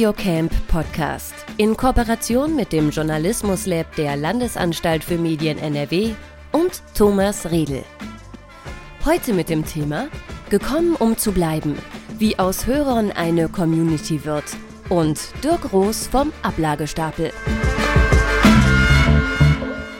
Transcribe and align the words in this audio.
Audiocamp 0.00 0.50
Podcast 0.68 1.34
in 1.58 1.76
Kooperation 1.76 2.56
mit 2.56 2.72
dem 2.72 2.88
Journalismus 2.88 3.66
Lab 3.66 3.94
der 3.96 4.16
Landesanstalt 4.16 5.04
für 5.04 5.18
Medien 5.18 5.58
NRW 5.58 6.14
und 6.52 6.82
Thomas 6.94 7.50
Riedel. 7.50 7.84
Heute 9.04 9.34
mit 9.34 9.50
dem 9.50 9.66
Thema 9.66 10.08
Gekommen 10.48 10.96
um 10.96 11.18
zu 11.18 11.32
bleiben, 11.32 11.76
wie 12.18 12.38
aus 12.38 12.66
Hörern 12.66 13.12
eine 13.12 13.50
Community 13.50 14.24
wird 14.24 14.44
und 14.88 15.20
Dirk 15.44 15.70
Roos 15.70 16.06
vom 16.06 16.32
Ablagestapel. 16.40 17.30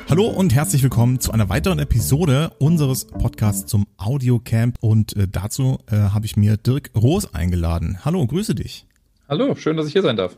Hallo 0.09 0.29
und 0.29 0.55
herzlich 0.55 0.82
willkommen 0.82 1.21
zu 1.21 1.30
einer 1.30 1.51
weiteren 1.51 1.79
Episode 1.79 2.53
unseres 2.59 3.05
Podcasts 3.05 3.67
zum 3.67 3.87
Audiocamp 3.98 4.79
und 4.80 5.14
äh, 5.14 5.29
dazu 5.29 5.77
äh, 5.91 5.96
habe 5.96 6.24
ich 6.24 6.38
mir 6.38 6.56
Dirk 6.56 6.91
Roos 6.96 7.34
eingeladen. 7.34 7.98
Hallo, 8.02 8.27
grüße 8.27 8.55
dich. 8.55 8.87
Hallo, 9.30 9.55
schön, 9.55 9.77
dass 9.77 9.87
ich 9.87 9.93
hier 9.93 10.02
sein 10.02 10.16
darf. 10.16 10.37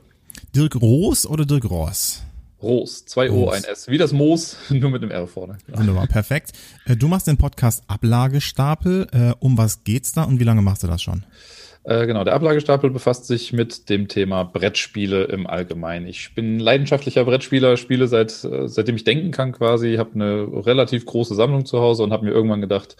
Dirk 0.54 0.76
Roos 0.76 1.26
oder 1.26 1.46
Dirk 1.46 1.64
Roos? 1.70 2.22
Roos, 2.62 3.06
zwei 3.06 3.30
O, 3.30 3.48
ein 3.48 3.64
S. 3.64 3.88
Wie 3.88 3.96
das 3.96 4.12
Moos, 4.12 4.58
nur 4.68 4.90
mit 4.90 5.02
dem 5.02 5.10
R 5.10 5.26
vorne. 5.26 5.56
Wunderbar, 5.66 6.06
perfekt. 6.08 6.52
Äh, 6.84 6.94
du 6.96 7.08
machst 7.08 7.26
den 7.26 7.38
Podcast 7.38 7.84
Ablagestapel. 7.86 9.06
Äh, 9.10 9.32
um 9.38 9.56
was 9.56 9.84
geht's 9.84 10.12
da 10.12 10.24
und 10.24 10.40
wie 10.40 10.44
lange 10.44 10.60
machst 10.60 10.82
du 10.82 10.88
das 10.88 11.00
schon? 11.00 11.24
Äh, 11.84 12.06
genau, 12.06 12.22
der 12.22 12.34
Ablagestapel 12.34 12.90
befasst 12.90 13.24
sich 13.24 13.54
mit 13.54 13.88
dem 13.88 14.08
Thema 14.08 14.42
Brettspiele 14.42 15.24
im 15.24 15.46
Allgemeinen. 15.46 16.06
Ich 16.06 16.34
bin 16.34 16.58
leidenschaftlicher 16.58 17.24
Brettspieler, 17.24 17.78
spiele 17.78 18.08
seit 18.08 18.30
seitdem 18.30 18.96
ich 18.96 19.04
denken 19.04 19.30
kann 19.30 19.52
quasi, 19.52 19.94
habe 19.94 20.16
eine 20.16 20.66
relativ 20.66 21.06
große 21.06 21.34
Sammlung 21.34 21.64
zu 21.64 21.80
Hause 21.80 22.02
und 22.02 22.12
habe 22.12 22.26
mir 22.26 22.32
irgendwann 22.32 22.60
gedacht, 22.60 22.96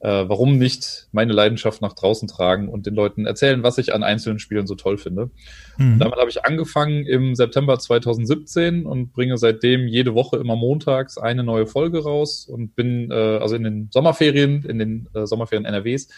äh, 0.00 0.24
warum 0.28 0.58
nicht 0.58 1.08
meine 1.12 1.32
Leidenschaft 1.32 1.82
nach 1.82 1.92
draußen 1.92 2.28
tragen 2.28 2.68
und 2.68 2.86
den 2.86 2.94
Leuten 2.94 3.26
erzählen, 3.26 3.62
was 3.62 3.78
ich 3.78 3.94
an 3.94 4.02
einzelnen 4.02 4.38
Spielen 4.38 4.66
so 4.66 4.74
toll 4.74 4.96
finde. 4.96 5.30
Mhm. 5.76 5.98
Damit 5.98 6.18
habe 6.18 6.30
ich 6.30 6.44
angefangen 6.44 7.04
im 7.04 7.34
September 7.34 7.78
2017 7.78 8.86
und 8.86 9.12
bringe 9.12 9.36
seitdem 9.38 9.88
jede 9.88 10.14
Woche 10.14 10.36
immer 10.36 10.56
montags 10.56 11.18
eine 11.18 11.42
neue 11.42 11.66
Folge 11.66 12.04
raus 12.04 12.46
und 12.46 12.76
bin 12.76 13.10
äh, 13.10 13.14
also 13.14 13.56
in 13.56 13.64
den 13.64 13.88
Sommerferien, 13.90 14.64
in 14.64 14.78
den 14.78 15.08
äh, 15.14 15.26
Sommerferien 15.26 15.64
NRWs 15.64 16.08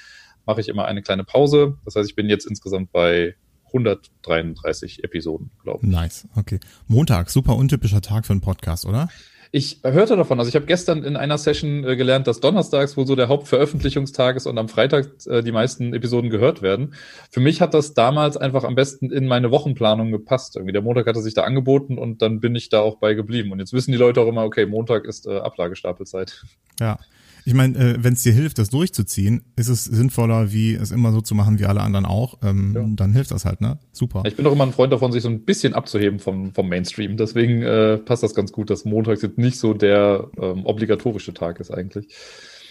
mache 0.47 0.61
ich 0.61 0.69
immer 0.69 0.87
eine 0.87 1.03
kleine 1.03 1.25
Pause. 1.25 1.79
Das 1.85 1.97
heißt, 1.97 2.09
ich 2.09 2.17
bin 2.17 2.29
jetzt 2.29 2.47
insgesamt 2.47 2.93
bei 2.93 3.35
133 3.67 5.05
Episoden, 5.05 5.51
glaube 5.63 5.81
ich. 5.83 5.91
Nice, 5.91 6.29
okay. 6.37 6.59
Montag, 6.87 7.31
super 7.31 7.57
untypischer 7.57 8.01
Tag 8.01 8.27
für 8.27 8.33
einen 8.33 8.41
Podcast, 8.41 8.85
oder? 8.85 9.09
Ich 9.53 9.81
hörte 9.83 10.17
davon, 10.17 10.39
also 10.39 10.49
ich 10.49 10.55
habe 10.55 10.67
gestern 10.67 11.03
in 11.03 11.17
einer 11.17 11.37
Session 11.37 11.85
äh, 11.85 11.97
gelernt, 11.97 12.29
dass 12.29 12.39
donnerstags 12.39 12.97
wohl 12.97 13.07
so 13.07 13.17
der 13.17 13.27
Hauptveröffentlichungstag 13.27 14.37
ist 14.37 14.47
und 14.47 14.57
am 14.59 14.69
Freitag 14.69 15.09
äh, 15.27 15.43
die 15.43 15.51
meisten 15.51 15.93
Episoden 15.93 16.31
gehört 16.31 16.63
werden. 16.63 16.95
Für 17.31 17.41
mich 17.41 17.61
hat 17.61 17.75
das 17.75 17.95
damals 17.95 18.37
einfach 18.37 18.63
am 18.63 18.77
besten 18.77 19.11
in 19.11 19.27
meine 19.27 19.51
Wochenplanung 19.51 20.13
gepasst. 20.13 20.55
Irgendwie 20.55 20.73
der 20.73 20.83
Montag 20.83 21.07
hatte 21.09 21.21
sich 21.21 21.35
da 21.35 21.43
angeboten 21.43 21.99
und 21.99 22.23
dann 22.23 22.39
bin 22.39 22.55
ich 22.55 22.69
da 22.69 22.81
auch 22.81 22.99
bei 22.99 23.15
geblieben. 23.15 23.51
Und 23.51 23.59
jetzt 23.59 23.73
wissen 23.73 23.91
die 23.91 23.99
Leute 23.99 24.21
auch 24.21 24.29
immer, 24.29 24.45
okay, 24.45 24.67
Montag 24.67 25.05
ist 25.05 25.27
äh, 25.27 25.39
Ablagestapelzeit. 25.39 26.45
Ja, 26.79 26.99
ich 27.45 27.55
meine, 27.55 27.79
äh, 27.79 27.97
wenn 28.01 28.15
es 28.15 28.23
dir 28.23 28.33
hilft, 28.33 28.59
das 28.59 28.71
durchzuziehen, 28.71 29.43
ist 29.57 29.69
es 29.69 29.85
sinnvoller, 29.85 30.53
wie 30.53 30.75
es 30.75 30.91
immer 30.91 31.13
so 31.13 31.21
zu 31.21 31.35
machen 31.35 31.59
wie 31.59 31.67
alle 31.67 31.81
anderen 31.81 32.07
auch. 32.07 32.39
Ähm, 32.43 32.73
ja. 32.75 32.85
Dann 32.87 33.13
hilft 33.13 33.31
das 33.31 33.45
halt, 33.45 33.61
ne? 33.61 33.79
Super. 33.93 34.23
Ich 34.27 34.37
bin 34.37 34.47
auch 34.47 34.53
immer 34.53 34.65
ein 34.65 34.73
Freund 34.73 34.93
davon, 34.93 35.13
sich 35.13 35.23
so 35.23 35.29
ein 35.29 35.45
bisschen 35.45 35.75
abzuheben 35.75 36.19
vom, 36.19 36.53
vom 36.53 36.69
Mainstream. 36.69 37.17
Deswegen 37.17 37.63
äh, 37.63 37.99
passt 37.99 38.23
das 38.23 38.35
ganz 38.35 38.53
gut, 38.53 38.71
dass 38.71 38.85
Montags 38.85 39.23
jetzt 39.23 39.39
nicht 39.39 39.59
so 39.59 39.75
der 39.75 40.29
ähm, 40.41 40.67
obligatorische 40.67 41.35
Tag 41.35 41.61
ist 41.61 41.71
eigentlich. 41.71 42.09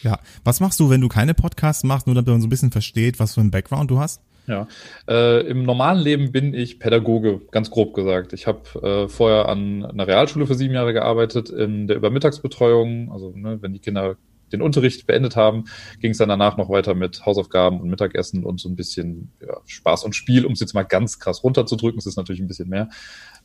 Ja. 0.01 0.19
Was 0.43 0.59
machst 0.59 0.79
du, 0.79 0.89
wenn 0.89 1.01
du 1.01 1.09
keine 1.09 1.33
Podcasts 1.33 1.83
machst, 1.83 2.07
nur 2.07 2.15
damit 2.15 2.29
man 2.29 2.41
so 2.41 2.47
ein 2.47 2.49
bisschen 2.49 2.71
versteht, 2.71 3.19
was 3.19 3.33
für 3.33 3.41
einen 3.41 3.51
Background 3.51 3.91
du 3.91 3.99
hast? 3.99 4.21
Ja, 4.47 4.67
äh, 5.07 5.45
im 5.47 5.61
normalen 5.61 5.99
Leben 5.99 6.31
bin 6.31 6.55
ich 6.55 6.79
Pädagoge, 6.79 7.39
ganz 7.51 7.69
grob 7.69 7.93
gesagt. 7.93 8.33
Ich 8.33 8.47
habe 8.47 8.61
äh, 8.81 9.07
vorher 9.07 9.47
an 9.47 9.85
einer 9.85 10.07
Realschule 10.07 10.47
für 10.47 10.55
sieben 10.55 10.73
Jahre 10.73 10.91
gearbeitet 10.91 11.51
in 11.51 11.85
der 11.85 11.97
Übermittagsbetreuung, 11.97 13.11
also 13.11 13.31
ne, 13.35 13.61
wenn 13.61 13.73
die 13.73 13.79
Kinder 13.79 14.15
den 14.51 14.61
Unterricht 14.61 15.07
beendet 15.07 15.35
haben, 15.35 15.65
ging 15.99 16.11
es 16.11 16.17
dann 16.17 16.29
danach 16.29 16.57
noch 16.57 16.69
weiter 16.69 16.95
mit 16.95 17.25
Hausaufgaben 17.25 17.79
und 17.79 17.89
Mittagessen 17.89 18.43
und 18.43 18.59
so 18.59 18.69
ein 18.69 18.75
bisschen 18.75 19.31
ja, 19.41 19.57
Spaß 19.65 20.03
und 20.03 20.15
Spiel, 20.15 20.45
um 20.45 20.53
es 20.53 20.59
jetzt 20.59 20.73
mal 20.73 20.83
ganz 20.83 21.19
krass 21.19 21.43
runterzudrücken. 21.43 21.99
Es 21.99 22.05
ist 22.05 22.17
natürlich 22.17 22.41
ein 22.41 22.47
bisschen 22.47 22.69
mehr. 22.69 22.89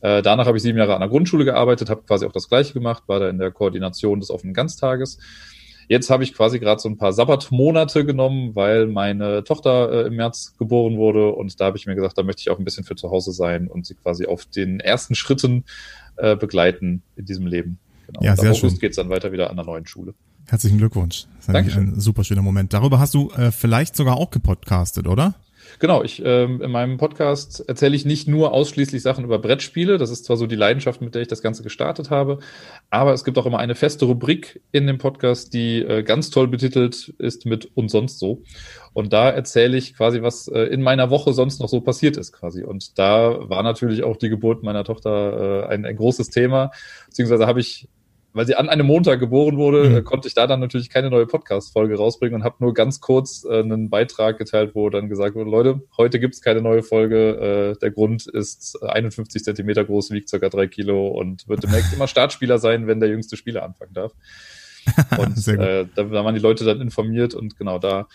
Äh, 0.01 0.21
danach 0.21 0.45
habe 0.45 0.57
ich 0.57 0.63
sieben 0.63 0.77
Jahre 0.77 0.95
an 0.95 1.01
der 1.01 1.09
Grundschule 1.09 1.45
gearbeitet, 1.45 1.89
habe 1.89 2.03
quasi 2.03 2.25
auch 2.25 2.31
das 2.31 2.49
Gleiche 2.49 2.73
gemacht, 2.73 3.03
war 3.07 3.19
da 3.19 3.29
in 3.29 3.37
der 3.37 3.51
Koordination 3.51 4.19
des 4.19 4.29
offenen 4.29 4.53
Ganztages. 4.53 5.19
Jetzt 5.87 6.09
habe 6.09 6.23
ich 6.23 6.33
quasi 6.33 6.59
gerade 6.59 6.81
so 6.81 6.89
ein 6.89 6.97
paar 6.97 7.13
Sabbatmonate 7.13 8.05
genommen, 8.05 8.55
weil 8.55 8.87
meine 8.87 9.43
Tochter 9.43 9.91
äh, 9.91 10.07
im 10.07 10.15
März 10.15 10.55
geboren 10.57 10.97
wurde 10.97 11.31
und 11.31 11.59
da 11.59 11.65
habe 11.65 11.77
ich 11.77 11.85
mir 11.85 11.95
gesagt, 11.95 12.17
da 12.17 12.23
möchte 12.23 12.41
ich 12.41 12.49
auch 12.49 12.57
ein 12.57 12.65
bisschen 12.65 12.83
für 12.83 12.95
zu 12.95 13.11
Hause 13.11 13.31
sein 13.31 13.67
und 13.67 13.85
sie 13.85 13.95
quasi 13.95 14.25
auf 14.25 14.45
den 14.45 14.79
ersten 14.79 15.13
Schritten 15.15 15.63
äh, 16.17 16.35
begleiten 16.35 17.03
in 17.15 17.25
diesem 17.25 17.45
Leben. 17.45 17.77
Genau. 18.07 18.21
Ja, 18.23 18.31
und 18.31 18.39
sehr 18.39 18.51
August 18.51 18.79
geht 18.79 18.91
es 18.91 18.95
dann 18.95 19.09
weiter 19.09 19.31
wieder 19.31 19.49
an 19.49 19.57
der 19.57 19.65
neuen 19.65 19.85
Schule. 19.85 20.13
Herzlichen 20.47 20.77
Glückwunsch. 20.77 21.25
Das 21.37 21.49
ist 21.49 21.55
eigentlich 21.55 21.75
ein 21.75 21.99
super 21.99 22.23
schöner 22.23 22.41
Moment. 22.41 22.73
Darüber 22.73 22.99
hast 22.99 23.13
du 23.13 23.31
äh, 23.31 23.51
vielleicht 23.51 23.95
sogar 23.95 24.17
auch 24.17 24.29
gepodcastet, 24.29 25.07
oder? 25.07 25.35
Genau, 25.79 26.03
ich 26.03 26.21
ähm, 26.23 26.61
in 26.61 26.71
meinem 26.71 26.97
Podcast 26.97 27.67
erzähle 27.67 27.95
ich 27.95 28.05
nicht 28.05 28.27
nur 28.27 28.53
ausschließlich 28.53 29.01
Sachen 29.01 29.25
über 29.25 29.39
Brettspiele. 29.39 29.97
Das 29.97 30.09
ist 30.09 30.25
zwar 30.25 30.37
so 30.37 30.47
die 30.47 30.55
Leidenschaft, 30.55 31.01
mit 31.01 31.15
der 31.15 31.23
ich 31.23 31.27
das 31.27 31.41
Ganze 31.41 31.63
gestartet 31.63 32.09
habe, 32.09 32.39
aber 32.89 33.13
es 33.13 33.23
gibt 33.23 33.37
auch 33.37 33.45
immer 33.45 33.59
eine 33.59 33.75
feste 33.75 34.05
Rubrik 34.05 34.61
in 34.71 34.87
dem 34.87 34.97
Podcast, 34.97 35.53
die 35.53 35.79
äh, 35.79 36.03
ganz 36.03 36.29
toll 36.29 36.47
betitelt 36.47 37.13
ist 37.17 37.45
mit 37.45 37.69
und 37.75 37.89
sonst 37.89 38.19
so. 38.19 38.43
Und 38.93 39.11
da 39.11 39.29
erzähle 39.29 39.75
ich 39.75 39.95
quasi, 39.95 40.21
was 40.21 40.47
äh, 40.47 40.61
in 40.61 40.81
meiner 40.81 41.09
Woche 41.09 41.33
sonst 41.33 41.59
noch 41.59 41.67
so 41.67 41.81
passiert 41.81 42.15
ist, 42.15 42.31
quasi. 42.31 42.63
Und 42.63 42.97
da 42.97 43.49
war 43.49 43.63
natürlich 43.63 44.03
auch 44.03 44.17
die 44.17 44.29
Geburt 44.29 44.63
meiner 44.63 44.83
Tochter 44.83 45.65
äh, 45.65 45.73
ein, 45.73 45.85
ein 45.85 45.95
großes 45.97 46.29
Thema. 46.29 46.71
Beziehungsweise 47.07 47.47
habe 47.47 47.59
ich 47.59 47.89
weil 48.35 48.45
sie 48.45 48.55
an 48.55 48.67
einem 48.67 48.85
Montag 48.85 49.21
geboren 49.21 49.55
wurde, 49.55 49.89
mhm. 49.89 50.03
konnte 50.03 50.27
ich 50.27 50.33
da 50.33 50.45
dann 50.45 50.59
natürlich 50.59 50.89
keine 50.89 51.09
neue 51.09 51.25
Podcast-Folge 51.25 51.95
rausbringen 51.95 52.35
und 52.35 52.43
habe 52.43 52.57
nur 52.59 52.73
ganz 52.73 52.99
kurz 52.99 53.45
äh, 53.49 53.59
einen 53.59 53.89
Beitrag 53.89 54.37
geteilt, 54.37 54.75
wo 54.75 54.89
dann 54.89 55.07
gesagt 55.07 55.35
wurde, 55.35 55.49
Leute, 55.49 55.81
heute 55.95 56.19
gibt's 56.19 56.41
keine 56.41 56.61
neue 56.61 56.83
Folge. 56.83 57.75
Äh, 57.75 57.79
der 57.79 57.91
Grund 57.91 58.27
ist 58.27 58.77
51 58.83 59.41
Zentimeter 59.41 59.85
groß, 59.85 60.11
wiegt 60.11 60.27
circa 60.27 60.49
drei 60.49 60.67
Kilo 60.67 61.07
und 61.07 61.47
wird 61.47 61.63
demnächst 61.63 61.93
immer 61.93 62.07
Startspieler 62.07 62.57
sein, 62.57 62.87
wenn 62.87 62.99
der 62.99 63.07
jüngste 63.07 63.37
Spieler 63.37 63.63
anfangen 63.63 63.93
darf. 63.93 64.11
Und 65.17 65.47
äh, 65.47 65.87
da, 65.95 66.03
da 66.03 66.23
waren 66.23 66.35
die 66.35 66.41
Leute 66.41 66.63
dann 66.63 66.79
informiert 66.79 67.33
und 67.33 67.57
genau 67.57 67.79
da 67.79 68.07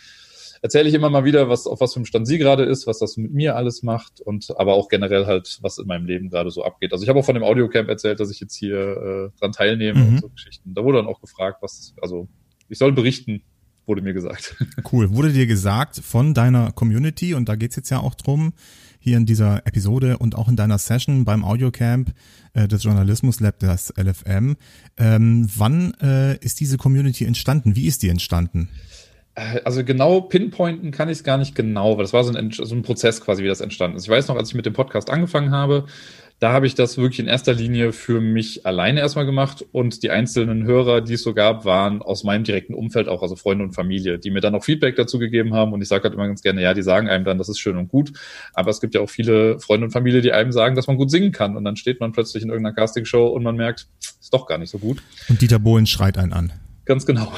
erzähle 0.63 0.89
ich 0.89 0.95
immer 0.95 1.11
mal 1.11 1.25
wieder, 1.25 1.49
was 1.49 1.67
auf 1.67 1.81
was 1.81 1.95
für 1.95 1.99
einem 1.99 2.07
Stand 2.07 2.27
sie 2.27 2.39
gerade 2.39 2.65
ist, 2.65 2.87
was 2.87 2.99
das 2.99 3.17
mit 3.17 3.33
mir 3.33 3.57
alles 3.57 3.83
macht 3.83 4.21
und 4.21 4.59
aber 4.59 4.75
auch 4.75 4.89
generell 4.89 5.27
halt, 5.27 5.59
was 5.63 5.79
in 5.79 5.87
meinem 5.87 6.07
Leben 6.07 6.29
gerade 6.29 6.51
so 6.51 6.65
abgeht. 6.65 6.93
Also 6.93 7.03
ich 7.03 7.09
habe 7.09 7.19
auch 7.19 7.25
von 7.25 7.35
dem 7.35 7.45
Audiocamp 7.45 7.89
erzählt, 7.89 8.21
dass 8.21 8.31
ich 8.31 8.41
jetzt 8.41 8.55
hier 8.55 9.33
äh, 9.35 9.39
dran 9.39 9.53
teilnehme 9.53 10.01
mhm. 10.01 10.09
und 10.09 10.21
so 10.21 10.29
Geschichten. 10.29 10.75
Da 10.75 10.85
wurde 10.85 10.99
dann 10.99 11.07
auch 11.07 11.21
gefragt, 11.21 11.59
was, 11.63 11.95
also 12.01 12.29
ich 12.69 12.79
soll 12.79 12.93
berichten, 12.93 13.43
wurde 13.87 14.03
mir 14.03 14.15
gesagt. 14.15 14.57
Cool. 14.93 15.15
Wurde 15.15 15.33
dir 15.33 15.47
gesagt 15.47 15.97
von 15.97 16.35
deiner 16.35 16.73
Community, 16.73 17.35
und 17.35 17.49
da 17.49 17.55
geht's 17.55 17.77
jetzt 17.77 17.91
ja 17.91 18.01
auch 18.01 18.15
drum, 18.15 18.53
hier 18.99 19.17
in 19.17 19.27
dieser 19.27 19.67
Episode 19.67 20.19
und 20.19 20.35
auch 20.35 20.49
in 20.49 20.57
deiner 20.57 20.79
Session 20.79 21.25
beim 21.25 21.45
Audiocamp 21.45 22.13
äh, 22.55 22.67
des 22.67 22.83
Journalismus 22.83 23.41
Lab, 23.41 23.59
das 23.61 23.93
LFM. 23.97 24.57
Ähm, 24.97 25.49
wann 25.57 25.95
äh, 26.01 26.37
ist 26.39 26.61
diese 26.61 26.77
Community 26.77 27.25
entstanden? 27.25 27.77
Wie 27.77 27.87
ist 27.87 28.03
die 28.03 28.09
entstanden? 28.09 28.69
Äh, 29.35 29.61
also 29.65 29.85
genau 29.85 30.21
pinpointen 30.23 30.91
kann 30.91 31.09
ich 31.09 31.19
es 31.19 31.25
gar 31.25 31.39
nicht 31.39 31.55
genau, 31.55 31.97
weil 31.97 32.05
das 32.05 32.13
war 32.13 32.25
so 32.25 32.33
ein, 32.33 32.51
so 32.51 32.75
ein 32.75 32.83
Prozess 32.83 33.21
quasi, 33.21 33.43
wie 33.43 33.49
das 33.49 33.61
entstanden 33.61 33.97
ist. 33.97 34.05
Ich 34.05 34.11
weiß 34.11 34.29
noch, 34.29 34.37
als 34.37 34.51
ich 34.51 34.55
mit 34.55 34.67
dem 34.67 34.73
Podcast 34.73 35.11
angefangen 35.11 35.51
habe, 35.51 35.87
da 36.41 36.53
habe 36.53 36.67
ich 36.67 36.75
das 36.75 36.97
wirklich 36.97 37.21
in 37.21 37.27
erster 37.27 37.53
Linie 37.53 37.93
für 37.93 38.23
mich 38.23 38.65
alleine 38.65 39.01
erstmal 39.01 39.27
gemacht 39.27 39.63
und 39.73 40.03
die 40.03 40.11
einzelnen 40.11 40.65
Hörer, 40.65 41.03
die 41.03 41.13
es 41.13 41.23
so 41.23 41.35
gab, 41.35 41.67
waren 41.67 42.01
aus 42.01 42.25
meinem 42.25 42.45
direkten 42.45 42.73
Umfeld 42.73 43.09
auch, 43.09 43.21
also 43.21 43.37
Freunde 43.37 43.63
und 43.63 43.73
Familie, 43.73 44.19
die 44.19 44.31
mir 44.31 44.41
dann 44.41 44.55
auch 44.55 44.65
Feedback 44.65 44.97
dazu 44.97 45.19
gegeben 45.19 45.53
haben 45.53 45.75
und 45.75 45.83
ich 45.83 45.89
sage 45.89 46.05
halt 46.05 46.15
immer 46.15 46.27
ganz 46.27 46.41
gerne, 46.41 46.63
ja, 46.63 46.73
die 46.73 46.83
sagen 46.83 47.11
einem 47.11 47.27
dann, 47.27 47.37
das 47.37 47.51
ist 47.51 47.59
schön 47.59 47.77
und 47.77 47.89
gut, 47.89 48.13
aber 48.55 48.71
es 48.71 48.81
gibt 48.81 48.95
ja 48.95 49.03
auch 49.03 49.11
viele 49.11 49.61
Freunde 49.61 49.85
und 49.85 49.91
Familie, 49.91 50.23
die 50.23 50.33
einem 50.33 50.51
sagen, 50.51 50.77
dass 50.77 50.87
man 50.87 50.97
gut 50.97 51.11
singen 51.11 51.31
kann 51.31 51.59
und 51.59 51.65
dann 51.65 51.77
steht 51.77 52.01
man 52.01 52.13
plötzlich 52.13 52.43
in 52.43 52.49
irgendeiner 52.49 52.75
Castingshow 52.75 53.29
und 53.29 53.43
man 53.43 53.57
merkt, 53.57 53.87
ist 54.01 54.33
doch 54.33 54.47
gar 54.47 54.57
nicht 54.57 54.71
so 54.71 54.79
gut. 54.79 55.03
Und 55.29 55.43
Dieter 55.43 55.59
Bohlen 55.59 55.87
schreit 55.87 56.17
einen 56.17 56.33
an. 56.33 56.53
Ganz 56.91 57.07
genau. 57.07 57.33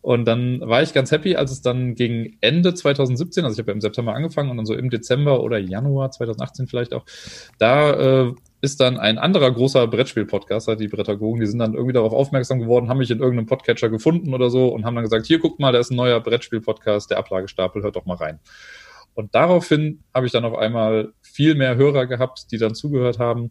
Und 0.00 0.24
dann 0.24 0.60
war 0.62 0.80
ich 0.80 0.94
ganz 0.94 1.10
happy, 1.10 1.36
als 1.36 1.52
es 1.52 1.60
dann 1.60 1.94
gegen 1.94 2.38
Ende 2.40 2.72
2017, 2.72 3.44
also 3.44 3.52
ich 3.52 3.58
habe 3.58 3.72
ja 3.72 3.74
im 3.74 3.82
September 3.82 4.14
angefangen 4.14 4.48
und 4.48 4.56
dann 4.56 4.64
so 4.64 4.72
im 4.72 4.88
Dezember 4.88 5.42
oder 5.42 5.58
Januar 5.58 6.10
2018 6.10 6.66
vielleicht 6.66 6.94
auch, 6.94 7.04
da 7.58 7.90
äh, 8.28 8.32
ist 8.62 8.80
dann 8.80 8.98
ein 8.98 9.18
anderer 9.18 9.50
großer 9.50 9.86
Brettspiel-Podcaster, 9.88 10.76
die 10.76 10.88
Brettagogen, 10.88 11.42
die 11.42 11.46
sind 11.46 11.58
dann 11.58 11.74
irgendwie 11.74 11.92
darauf 11.92 12.14
aufmerksam 12.14 12.60
geworden, 12.60 12.88
haben 12.88 12.96
mich 12.96 13.10
in 13.10 13.18
irgendeinem 13.18 13.44
Podcatcher 13.44 13.90
gefunden 13.90 14.32
oder 14.32 14.48
so 14.48 14.68
und 14.68 14.86
haben 14.86 14.94
dann 14.94 15.04
gesagt, 15.04 15.26
hier 15.26 15.38
guckt 15.38 15.60
mal, 15.60 15.72
da 15.72 15.78
ist 15.78 15.90
ein 15.90 15.96
neuer 15.96 16.20
Brettspiel-Podcast, 16.20 17.10
der 17.10 17.18
Ablagestapel, 17.18 17.82
hört 17.82 17.96
doch 17.96 18.06
mal 18.06 18.16
rein. 18.16 18.40
Und 19.12 19.34
daraufhin 19.34 20.02
habe 20.14 20.24
ich 20.24 20.32
dann 20.32 20.46
auf 20.46 20.56
einmal 20.56 21.12
viel 21.20 21.56
mehr 21.56 21.76
Hörer 21.76 22.06
gehabt, 22.06 22.50
die 22.52 22.56
dann 22.56 22.74
zugehört 22.74 23.18
haben 23.18 23.50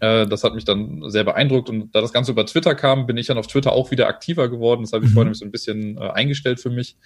das 0.00 0.44
hat 0.44 0.54
mich 0.54 0.64
dann 0.64 1.10
sehr 1.10 1.24
beeindruckt 1.24 1.68
und 1.68 1.94
da 1.94 2.00
das 2.00 2.12
Ganze 2.12 2.32
über 2.32 2.46
Twitter 2.46 2.74
kam, 2.74 3.06
bin 3.06 3.16
ich 3.16 3.26
dann 3.26 3.38
auf 3.38 3.46
Twitter 3.46 3.72
auch 3.72 3.90
wieder 3.90 4.08
aktiver 4.08 4.48
geworden. 4.48 4.82
Das 4.82 4.92
habe 4.92 5.04
ich 5.04 5.10
mhm. 5.10 5.14
vorhin 5.14 5.34
so 5.34 5.44
ein 5.44 5.50
bisschen 5.50 5.98
äh, 5.98 6.10
eingestellt 6.10 6.60
für 6.60 6.70
mich. 6.70 6.96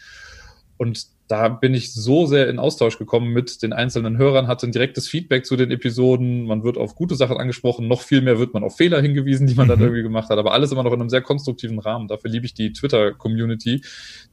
Und 0.76 1.06
da 1.28 1.48
bin 1.48 1.72
ich 1.72 1.94
so 1.94 2.26
sehr 2.26 2.48
in 2.48 2.58
Austausch 2.58 2.98
gekommen 2.98 3.32
mit 3.32 3.62
den 3.62 3.72
einzelnen 3.72 4.18
Hörern, 4.18 4.48
hatte 4.48 4.66
ein 4.66 4.72
direktes 4.72 5.08
Feedback 5.08 5.46
zu 5.46 5.56
den 5.56 5.70
Episoden, 5.70 6.44
man 6.44 6.62
wird 6.62 6.76
auf 6.76 6.94
gute 6.94 7.14
Sachen 7.14 7.38
angesprochen, 7.38 7.88
noch 7.88 8.02
viel 8.02 8.20
mehr 8.20 8.38
wird 8.38 8.52
man 8.52 8.64
auf 8.64 8.76
Fehler 8.76 9.00
hingewiesen, 9.00 9.46
die 9.46 9.54
man 9.54 9.66
mhm. 9.66 9.70
dann 9.70 9.80
irgendwie 9.80 10.02
gemacht 10.02 10.28
hat, 10.28 10.38
aber 10.38 10.52
alles 10.52 10.72
immer 10.72 10.82
noch 10.82 10.92
in 10.92 11.00
einem 11.00 11.08
sehr 11.08 11.22
konstruktiven 11.22 11.78
Rahmen. 11.78 12.06
Dafür 12.06 12.30
liebe 12.30 12.44
ich 12.44 12.52
die 12.52 12.72
Twitter-Community, 12.72 13.82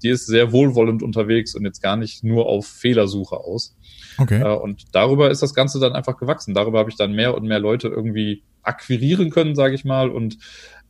die 0.03 0.09
ist 0.09 0.25
sehr 0.25 0.51
wohlwollend 0.51 1.01
unterwegs 1.01 1.55
und 1.55 1.63
jetzt 1.63 1.81
gar 1.81 1.95
nicht 1.95 2.23
nur 2.23 2.47
auf 2.47 2.67
Fehlersuche 2.67 3.37
aus. 3.37 3.77
Okay. 4.17 4.41
Äh, 4.41 4.57
und 4.57 4.93
darüber 4.93 5.31
ist 5.31 5.41
das 5.41 5.53
Ganze 5.53 5.79
dann 5.79 5.93
einfach 5.93 6.17
gewachsen. 6.17 6.53
Darüber 6.53 6.79
habe 6.79 6.89
ich 6.89 6.97
dann 6.97 7.13
mehr 7.13 7.33
und 7.33 7.45
mehr 7.45 7.59
Leute 7.59 7.87
irgendwie 7.87 8.43
akquirieren 8.63 9.29
können, 9.29 9.55
sage 9.55 9.75
ich 9.75 9.85
mal. 9.85 10.09
Und 10.09 10.37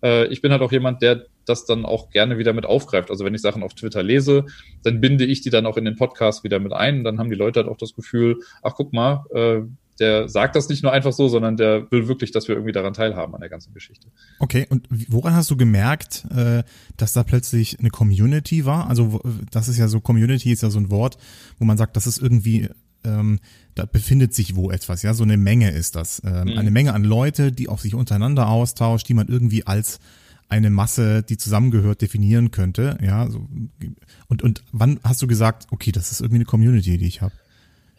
äh, 0.02 0.26
ich 0.28 0.42
bin 0.42 0.52
halt 0.52 0.62
auch 0.62 0.72
jemand, 0.72 1.02
der 1.02 1.26
das 1.50 1.66
dann 1.66 1.86
auch 1.86 2.10
gerne 2.10 2.38
wieder 2.38 2.54
mit 2.54 2.66
aufgreift. 2.66 3.10
Also 3.10 3.26
wenn 3.26 3.34
ich 3.34 3.42
Sachen 3.42 3.64
auf 3.64 3.74
Twitter 3.74 4.04
lese, 4.04 4.46
dann 4.84 5.02
binde 5.02 5.26
ich 5.26 5.42
die 5.42 5.50
dann 5.50 5.66
auch 5.66 5.78
in 5.78 5.86
den 5.86 5.96
Podcast 5.96 6.44
wieder 6.44 6.60
mit 6.60 6.74
ein. 6.74 7.04
Dann 7.04 7.20
haben 7.20 7.30
die 7.30 7.36
Leute 7.36 7.62
halt 7.62 7.70
auch 7.70 7.78
das 7.78 7.94
Gefühl, 7.96 8.40
ach 8.62 8.74
guck 8.76 8.94
mal, 8.94 9.26
äh, 9.34 9.62
der 10.00 10.30
sagt 10.30 10.56
das 10.56 10.70
nicht 10.70 10.82
nur 10.82 10.94
einfach 10.94 11.12
so, 11.12 11.28
sondern 11.28 11.58
der 11.58 11.92
will 11.92 12.08
wirklich, 12.08 12.32
dass 12.32 12.48
wir 12.48 12.56
irgendwie 12.56 12.72
daran 12.72 12.94
teilhaben 12.94 13.34
an 13.34 13.42
der 13.42 13.50
ganzen 13.50 13.74
Geschichte. 13.74 14.08
Okay, 14.40 14.66
und 14.70 14.88
woran 15.10 15.34
hast 15.34 15.52
du 15.52 15.58
gemerkt, 15.58 16.26
äh, 16.34 16.64
dass 16.96 17.12
da 17.12 17.24
plötzlich 17.24 17.80
eine 17.80 17.90
Community 17.90 18.66
war? 18.66 18.88
Also 18.88 19.20
das 19.52 19.68
ist 19.68 19.78
ja 19.78 19.90
so, 19.90 20.00
Community 20.00 20.54
ist 20.54 20.64
ja 20.64 20.70
so 20.70 20.80
ein 20.80 20.90
Wort, 20.90 21.18
wo 21.58 21.66
man 21.66 21.78
sagt, 21.78 21.98
das 21.98 22.08
ist 22.08 22.22
irgendwie 22.22 22.70
ähm, 23.04 23.40
da 23.76 23.86
befindet 23.86 24.34
sich 24.34 24.56
wo 24.56 24.72
etwas, 24.72 25.04
ja, 25.04 25.14
so 25.14 25.24
eine 25.24 25.38
Menge 25.38 25.72
ist 25.72 25.96
das. 25.96 26.22
Ähm, 26.26 26.50
mhm. 26.50 26.58
Eine 26.58 26.72
Menge 26.72 26.94
an 26.94 27.04
Leute, 27.04 27.52
die 27.52 27.70
auch 27.70 27.80
sich 27.80 27.96
untereinander 27.96 28.50
austauscht, 28.50 29.08
die 29.08 29.14
man 29.14 29.28
irgendwie 29.28 29.66
als 29.66 30.00
eine 30.50 30.70
Masse, 30.70 31.24
die 31.24 31.38
zusammengehört, 31.38 32.02
definieren 32.02 32.52
könnte, 32.52 32.98
ja. 33.02 33.30
So, 33.30 33.48
und, 34.28 34.44
und 34.44 34.64
wann 34.72 35.00
hast 35.04 35.22
du 35.22 35.28
gesagt, 35.28 35.68
okay, 35.72 35.92
das 35.92 36.12
ist 36.12 36.22
irgendwie 36.22 36.38
eine 36.38 36.46
Community, 36.46 36.98
die 36.98 37.08
ich 37.08 37.22
habe? 37.22 37.34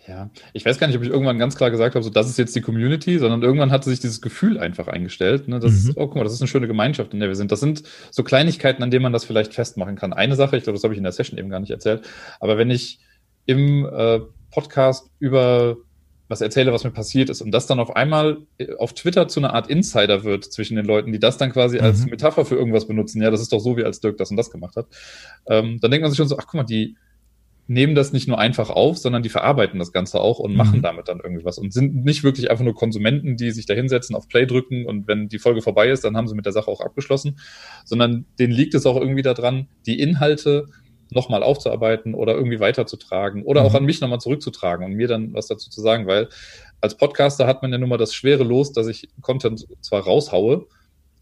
Ja, 0.09 0.31
ich 0.53 0.65
weiß 0.65 0.79
gar 0.79 0.89
nicht, 0.89 0.97
ob 0.97 1.05
ich 1.05 1.11
irgendwann 1.11 1.39
ganz 1.39 1.57
klar 1.57 1.71
gesagt 1.71 1.95
habe, 1.95 2.03
so 2.03 2.11
das 2.11 2.29
ist 2.29 2.39
jetzt 2.39 2.57
die 2.57 2.63
Community, 2.63 3.19
sondern 3.19 3.43
irgendwann 3.43 3.71
hatte 3.71 3.89
sich 3.89 4.01
dieses 4.01 4.21
Gefühl 4.21 4.59
einfach 4.59 4.89
eingestellt. 4.89 5.47
Ne? 5.47 5.61
Das 5.61 5.73
mhm. 5.73 5.91
ist, 5.91 5.97
oh, 5.97 6.07
guck 6.07 6.17
mal, 6.17 6.25
das 6.25 6.33
ist 6.33 6.41
eine 6.41 6.49
schöne 6.49 6.67
Gemeinschaft, 6.67 7.13
in 7.13 7.21
der 7.21 7.29
wir 7.29 7.37
sind. 7.37 7.53
Das 7.53 7.61
sind 7.61 7.85
so 8.11 8.25
Kleinigkeiten, 8.25 8.83
an 8.83 8.91
denen 8.91 9.05
man 9.05 9.13
das 9.13 9.25
vielleicht 9.25 9.55
festmachen 9.55 9.95
kann. 9.97 10.13
Eine 10.13 10.35
Sache, 10.35 10.57
ich 10.57 10.65
glaube, 10.65 10.77
das 10.77 10.83
habe 10.83 10.95
ich 10.95 10.99
in 10.99 11.05
der 11.05 11.13
Session 11.13 11.39
eben 11.39 11.51
gar 11.51 11.61
nicht 11.61 11.71
erzählt, 11.71 12.05
aber 12.41 12.59
wenn 12.59 12.71
ich 12.71 12.99
im 13.47 13.87
äh, 13.87 14.21
Podcast 14.51 15.11
über 15.21 15.77
was 16.31 16.41
erzähle, 16.41 16.73
was 16.73 16.85
mir 16.85 16.93
passiert 16.93 17.29
ist 17.29 17.43
und 17.43 17.51
das 17.51 17.67
dann 17.67 17.81
auf 17.81 17.97
einmal 17.97 18.39
äh, 18.59 18.75
auf 18.77 18.95
Twitter 18.95 19.27
zu 19.27 19.41
einer 19.41 19.53
Art 19.53 19.69
Insider 19.69 20.23
wird 20.23 20.45
zwischen 20.45 20.77
den 20.77 20.87
Leuten, 20.87 21.13
die 21.13 21.19
das 21.19 21.37
dann 21.39 21.53
quasi 21.53 21.79
mhm. 21.79 21.85
als 21.85 22.07
Metapher 22.07 22.45
für 22.45 22.55
irgendwas 22.55 22.87
benutzen. 22.87 23.21
Ja, 23.21 23.31
das 23.31 23.41
ist 23.41 23.53
doch 23.53 23.59
so, 23.59 23.77
wie 23.77 23.85
als 23.85 24.01
Dirk 24.01 24.17
das 24.17 24.31
und 24.31 24.37
das 24.37 24.51
gemacht 24.51 24.77
hat. 24.77 24.87
Ähm, 25.49 25.79
dann 25.81 25.91
denkt 25.91 26.03
man 26.03 26.11
sich 26.11 26.17
schon 26.17 26.29
so, 26.29 26.39
ach 26.39 26.47
guck 26.47 26.55
mal, 26.55 26.63
die 26.65 26.97
nehmen 27.67 27.95
das 27.95 28.13
nicht 28.13 28.27
nur 28.27 28.39
einfach 28.39 28.71
auf, 28.71 28.99
sondern 28.99 29.23
die 29.23 29.29
verarbeiten 29.29 29.79
das 29.79 29.93
Ganze 29.93 30.21
auch 30.21 30.39
und 30.39 30.53
mhm. 30.53 30.57
machen 30.57 30.83
damit 30.83 31.09
dann 31.09 31.21
irgendwie 31.21 31.45
was 31.45 31.59
und 31.59 31.73
sind 31.73 32.05
nicht 32.05 32.23
wirklich 32.23 32.51
einfach 32.51 32.65
nur 32.65 32.75
Konsumenten, 32.75 33.37
die 33.37 33.51
sich 33.51 33.67
da 33.67 33.75
hinsetzen, 33.75 34.15
auf 34.15 34.29
Play 34.29 34.47
drücken 34.47 34.87
und 34.87 35.09
wenn 35.09 35.29
die 35.29 35.39
Folge 35.39 35.63
vorbei 35.63 35.89
ist, 35.89 36.05
dann 36.05 36.17
haben 36.17 36.29
sie 36.29 36.35
mit 36.37 36.47
der 36.47 36.53
Sache 36.53 36.71
auch 36.71 36.81
abgeschlossen, 36.81 37.39
sondern 37.85 38.25
denen 38.39 38.53
liegt 38.53 38.75
es 38.75 38.87
auch 38.87 38.97
irgendwie 38.97 39.23
daran, 39.23 39.69
die 39.87 39.99
Inhalte 39.99 40.67
nochmal 41.13 41.43
aufzuarbeiten 41.43 42.15
oder 42.15 42.35
irgendwie 42.35 42.61
weiterzutragen 42.61 43.43
oder 43.43 43.63
mhm. 43.63 43.67
auch 43.67 43.75
an 43.75 43.85
mich 43.85 44.01
nochmal 44.01 44.21
zurückzutragen 44.21 44.85
und 44.85 44.93
mir 44.93 45.09
dann 45.09 45.33
was 45.35 45.47
dazu 45.47 45.71
zu 45.71 45.81
sagen, 45.81 46.07
weil 46.07 46.29
als 46.81 46.97
Podcaster 46.97 47.47
hat 47.47 47.63
man 47.63 47.73
ja 47.73 47.79
nun 47.79 47.89
mal 47.89 47.99
das 47.99 48.15
schwere 48.15 48.45
Los, 48.45 48.73
dass 48.73 48.87
ich 48.87 49.09
Content 49.21 49.67
zwar 49.81 50.03
raushaue, 50.03 50.67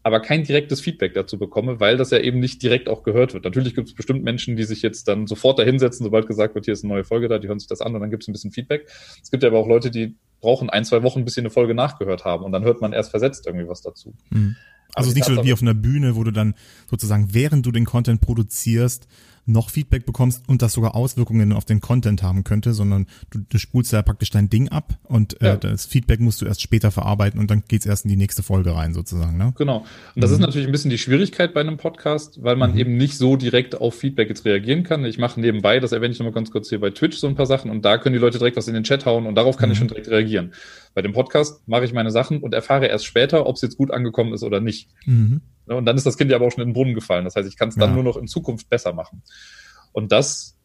aber 0.03 0.21
kein 0.21 0.43
direktes 0.43 0.79
Feedback 0.79 1.13
dazu 1.13 1.37
bekomme, 1.37 1.79
weil 1.79 1.97
das 1.97 2.11
ja 2.11 2.19
eben 2.19 2.39
nicht 2.39 2.63
direkt 2.63 2.87
auch 2.87 3.03
gehört 3.03 3.33
wird. 3.33 3.43
Natürlich 3.43 3.75
gibt 3.75 3.89
es 3.89 3.93
bestimmt 3.93 4.23
Menschen, 4.23 4.55
die 4.55 4.63
sich 4.63 4.81
jetzt 4.81 5.07
dann 5.07 5.27
sofort 5.27 5.59
dahinsetzen, 5.59 6.05
sobald 6.05 6.27
gesagt 6.27 6.55
wird, 6.55 6.65
hier 6.65 6.73
ist 6.73 6.83
eine 6.83 6.93
neue 6.93 7.03
Folge 7.03 7.27
da, 7.27 7.37
die 7.37 7.47
hören 7.47 7.59
sich 7.59 7.67
das 7.67 7.81
an 7.81 7.93
und 7.93 8.01
dann 8.01 8.09
gibt 8.09 8.23
es 8.23 8.29
ein 8.29 8.31
bisschen 8.31 8.51
Feedback. 8.51 8.87
Es 9.21 9.29
gibt 9.29 9.43
ja 9.43 9.49
aber 9.49 9.59
auch 9.59 9.67
Leute, 9.67 9.91
die 9.91 10.15
brauchen 10.39 10.69
ein, 10.69 10.85
zwei 10.85 11.03
Wochen, 11.03 11.25
bis 11.25 11.33
sie 11.33 11.41
eine 11.41 11.49
Folge 11.49 11.73
nachgehört 11.73 12.23
haben 12.23 12.45
und 12.45 12.53
dann 12.53 12.63
hört 12.63 12.79
man 12.79 12.93
erst 12.93 13.11
versetzt 13.11 13.45
irgendwie 13.45 13.67
was 13.67 13.81
dazu. 13.81 14.13
Mhm. 14.29 14.55
Also 14.95 15.09
es 15.09 15.15
ist 15.15 15.27
nicht 15.27 15.37
so 15.37 15.43
wie 15.43 15.53
auf 15.53 15.61
einer 15.61 15.75
Bühne, 15.75 16.15
wo 16.15 16.23
du 16.23 16.31
dann 16.31 16.55
sozusagen, 16.89 17.33
während 17.33 17.65
du 17.65 17.71
den 17.71 17.85
Content 17.85 18.21
produzierst, 18.21 19.07
noch 19.49 19.69
Feedback 19.69 20.05
bekommst 20.05 20.47
und 20.47 20.61
das 20.61 20.73
sogar 20.73 20.95
Auswirkungen 20.95 21.51
auf 21.51 21.65
den 21.65 21.81
Content 21.81 22.23
haben 22.23 22.43
könnte, 22.43 22.73
sondern 22.73 23.07
du, 23.31 23.39
du 23.39 23.57
spulst 23.57 23.91
ja 23.91 24.01
praktisch 24.01 24.29
dein 24.29 24.49
Ding 24.49 24.69
ab 24.69 24.97
und 25.03 25.41
äh, 25.41 25.47
ja. 25.47 25.55
das 25.57 25.85
Feedback 25.85 26.19
musst 26.19 26.41
du 26.41 26.45
erst 26.45 26.61
später 26.61 26.91
verarbeiten 26.91 27.39
und 27.39 27.49
dann 27.49 27.63
geht's 27.67 27.85
erst 27.85 28.05
in 28.05 28.09
die 28.09 28.15
nächste 28.15 28.43
Folge 28.43 28.75
rein 28.75 28.93
sozusagen. 28.93 29.37
Ne? 29.37 29.53
Genau. 29.57 29.85
Und 30.15 30.23
das 30.23 30.29
mhm. 30.29 30.35
ist 30.35 30.39
natürlich 30.41 30.67
ein 30.67 30.71
bisschen 30.71 30.91
die 30.91 30.97
Schwierigkeit 30.97 31.53
bei 31.53 31.61
einem 31.61 31.77
Podcast, 31.77 32.43
weil 32.43 32.55
man 32.55 32.73
mhm. 32.73 32.79
eben 32.79 32.97
nicht 32.97 33.17
so 33.17 33.35
direkt 33.35 33.79
auf 33.79 33.95
Feedback 33.95 34.29
jetzt 34.29 34.45
reagieren 34.45 34.83
kann. 34.83 35.03
Ich 35.05 35.17
mache 35.17 35.39
nebenbei, 35.39 35.79
das 35.79 35.91
erwähne 35.91 36.13
ich 36.13 36.19
nochmal 36.19 36.33
ganz 36.33 36.51
kurz 36.51 36.69
hier 36.69 36.79
bei 36.79 36.91
Twitch 36.91 37.17
so 37.17 37.27
ein 37.27 37.35
paar 37.35 37.47
Sachen 37.47 37.71
und 37.71 37.83
da 37.83 37.97
können 37.97 38.13
die 38.13 38.19
Leute 38.19 38.37
direkt 38.37 38.57
was 38.57 38.67
in 38.67 38.73
den 38.73 38.83
Chat 38.83 39.05
hauen 39.05 39.25
und 39.25 39.35
darauf 39.35 39.57
kann 39.57 39.69
mhm. 39.69 39.73
ich 39.73 39.79
schon 39.79 39.87
direkt 39.87 40.07
reagieren. 40.09 40.53
Bei 40.93 41.01
dem 41.01 41.13
Podcast 41.13 41.67
mache 41.67 41.85
ich 41.85 41.93
meine 41.93 42.11
Sachen 42.11 42.41
und 42.41 42.53
erfahre 42.53 42.87
erst 42.87 43.05
später, 43.05 43.45
ob 43.45 43.55
es 43.55 43.61
jetzt 43.61 43.77
gut 43.77 43.91
angekommen 43.91 44.33
ist 44.33 44.43
oder 44.43 44.59
nicht. 44.59 44.89
Mhm. 45.69 45.77
Und 45.77 45.85
dann 45.85 45.95
ist 45.95 46.05
das 46.05 46.17
Kind 46.17 46.31
ja 46.31 46.37
aber 46.37 46.47
auch 46.47 46.51
schon 46.51 46.63
in 46.63 46.69
den 46.69 46.73
Brunnen 46.73 46.93
gefallen. 46.93 47.25
Das 47.25 47.35
heißt, 47.35 47.47
ich 47.47 47.57
kann 47.57 47.69
es 47.69 47.75
dann 47.75 47.91
ja. 47.91 47.95
nur 47.95 48.03
noch 48.03 48.17
in 48.17 48.27
Zukunft 48.27 48.69
besser 48.69 48.93
machen. 48.93 49.23
Und 49.91 50.11
das 50.11 50.57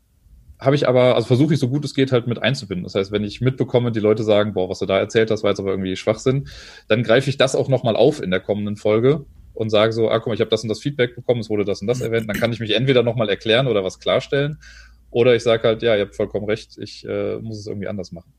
habe 0.60 0.76
ich 0.76 0.88
aber, 0.88 1.14
also 1.14 1.26
versuche 1.26 1.54
ich 1.54 1.60
so 1.60 1.68
gut 1.68 1.84
es 1.84 1.94
geht 1.94 2.12
halt 2.12 2.26
mit 2.26 2.42
einzubinden. 2.42 2.84
Das 2.84 2.94
heißt, 2.94 3.12
wenn 3.12 3.24
ich 3.24 3.40
mitbekomme, 3.40 3.92
die 3.92 4.00
Leute 4.00 4.22
sagen, 4.22 4.54
boah, 4.54 4.68
was 4.68 4.78
du 4.78 4.86
da 4.86 4.98
erzählt 4.98 5.30
hast, 5.30 5.42
war 5.42 5.50
jetzt 5.50 5.60
aber 5.60 5.70
irgendwie 5.70 5.96
Schwachsinn, 5.96 6.48
dann 6.88 7.02
greife 7.02 7.28
ich 7.28 7.36
das 7.36 7.54
auch 7.54 7.68
nochmal 7.68 7.96
auf 7.96 8.22
in 8.22 8.30
der 8.30 8.40
kommenden 8.40 8.76
Folge 8.76 9.26
und 9.52 9.70
sage 9.70 9.92
so, 9.92 10.10
ah, 10.10 10.18
guck 10.18 10.28
mal, 10.28 10.34
ich 10.34 10.40
habe 10.40 10.50
das 10.50 10.62
und 10.62 10.68
das 10.68 10.80
Feedback 10.80 11.14
bekommen, 11.14 11.40
es 11.40 11.50
wurde 11.50 11.64
das 11.64 11.80
und 11.80 11.86
das 11.86 12.00
erwähnt, 12.00 12.28
dann 12.28 12.36
kann 12.36 12.52
ich 12.52 12.60
mich 12.60 12.74
entweder 12.74 13.02
nochmal 13.02 13.28
erklären 13.28 13.66
oder 13.66 13.84
was 13.84 13.98
klarstellen 13.98 14.58
oder 15.10 15.34
ich 15.34 15.42
sage 15.42 15.66
halt, 15.66 15.82
ja, 15.82 15.96
ihr 15.96 16.02
habt 16.02 16.16
vollkommen 16.16 16.46
recht, 16.46 16.78
ich 16.78 17.06
äh, 17.06 17.36
muss 17.38 17.58
es 17.58 17.66
irgendwie 17.66 17.88
anders 17.88 18.10
machen. 18.12 18.32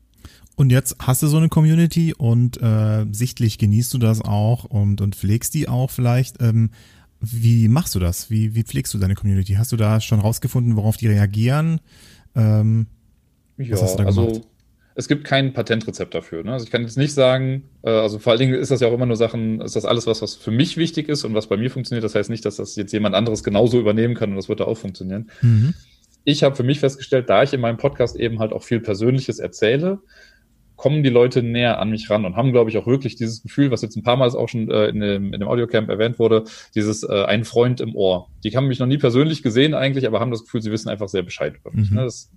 Und 0.56 0.70
jetzt 0.70 0.96
hast 1.00 1.22
du 1.22 1.26
so 1.26 1.36
eine 1.36 1.48
Community 1.48 2.14
und 2.14 2.60
äh, 2.62 3.04
sichtlich 3.12 3.58
genießt 3.58 3.92
du 3.92 3.98
das 3.98 4.22
auch 4.22 4.64
und, 4.64 5.02
und 5.02 5.14
pflegst 5.14 5.52
die 5.54 5.68
auch 5.68 5.90
vielleicht. 5.90 6.40
Ähm, 6.40 6.70
wie 7.20 7.68
machst 7.68 7.94
du 7.94 7.98
das? 7.98 8.30
Wie, 8.30 8.54
wie 8.54 8.62
pflegst 8.62 8.92
du 8.94 8.98
deine 8.98 9.14
Community? 9.14 9.54
Hast 9.54 9.72
du 9.72 9.76
da 9.76 10.00
schon 10.00 10.20
rausgefunden, 10.20 10.76
worauf 10.76 10.96
die 10.96 11.08
reagieren? 11.08 11.80
Ähm, 12.34 12.86
ja, 13.58 13.76
also 13.76 14.42
es 14.94 15.08
gibt 15.08 15.24
kein 15.24 15.52
Patentrezept 15.52 16.14
dafür. 16.14 16.42
Ne? 16.42 16.52
Also 16.52 16.64
ich 16.64 16.70
kann 16.70 16.82
jetzt 16.82 16.96
nicht 16.96 17.12
sagen, 17.12 17.64
äh, 17.82 17.90
also 17.90 18.18
vor 18.18 18.32
allen 18.32 18.40
Dingen 18.40 18.54
ist 18.54 18.70
das 18.70 18.80
ja 18.80 18.88
auch 18.88 18.94
immer 18.94 19.04
nur 19.04 19.16
Sachen, 19.16 19.60
ist 19.60 19.76
das 19.76 19.84
alles 19.84 20.06
was, 20.06 20.22
was 20.22 20.34
für 20.34 20.50
mich 20.50 20.78
wichtig 20.78 21.10
ist 21.10 21.24
und 21.24 21.34
was 21.34 21.48
bei 21.48 21.58
mir 21.58 21.70
funktioniert. 21.70 22.04
Das 22.04 22.14
heißt 22.14 22.30
nicht, 22.30 22.46
dass 22.46 22.56
das 22.56 22.76
jetzt 22.76 22.92
jemand 22.92 23.14
anderes 23.14 23.44
genauso 23.44 23.78
übernehmen 23.78 24.14
kann 24.14 24.30
und 24.30 24.36
das 24.36 24.48
wird 24.48 24.60
da 24.60 24.64
auch 24.64 24.78
funktionieren. 24.78 25.30
Mhm. 25.42 25.74
Ich 26.24 26.42
habe 26.42 26.56
für 26.56 26.64
mich 26.64 26.80
festgestellt, 26.80 27.28
da 27.28 27.42
ich 27.42 27.52
in 27.52 27.60
meinem 27.60 27.76
Podcast 27.76 28.16
eben 28.16 28.38
halt 28.38 28.52
auch 28.52 28.62
viel 28.62 28.80
Persönliches 28.80 29.38
erzähle, 29.38 30.00
kommen 30.76 31.02
die 31.02 31.10
Leute 31.10 31.42
näher 31.42 31.78
an 31.78 31.90
mich 31.90 32.10
ran 32.10 32.24
und 32.24 32.36
haben, 32.36 32.52
glaube 32.52 32.70
ich, 32.70 32.76
auch 32.76 32.86
wirklich 32.86 33.16
dieses 33.16 33.42
Gefühl, 33.42 33.70
was 33.70 33.82
jetzt 33.82 33.96
ein 33.96 34.02
paar 34.02 34.16
Mal 34.16 34.28
auch 34.28 34.48
schon 34.48 34.70
äh, 34.70 34.88
in, 34.88 35.00
dem, 35.00 35.32
in 35.32 35.40
dem 35.40 35.48
Audiocamp 35.48 35.88
erwähnt 35.88 36.18
wurde, 36.18 36.44
dieses 36.74 37.02
äh, 37.02 37.24
ein 37.24 37.44
Freund 37.44 37.80
im 37.80 37.96
Ohr. 37.96 38.28
Die 38.44 38.54
haben 38.56 38.68
mich 38.68 38.78
noch 38.78 38.86
nie 38.86 38.98
persönlich 38.98 39.42
gesehen 39.42 39.74
eigentlich, 39.74 40.06
aber 40.06 40.20
haben 40.20 40.30
das 40.30 40.44
Gefühl, 40.44 40.60
sie 40.60 40.70
wissen 40.70 40.88
einfach 40.88 41.08
sehr 41.08 41.22
Bescheid 41.22 41.54
über 41.56 41.72
mich. 41.72 41.90
Mhm. 41.90 41.96
Ne? 41.96 42.04
Das, 42.04 42.30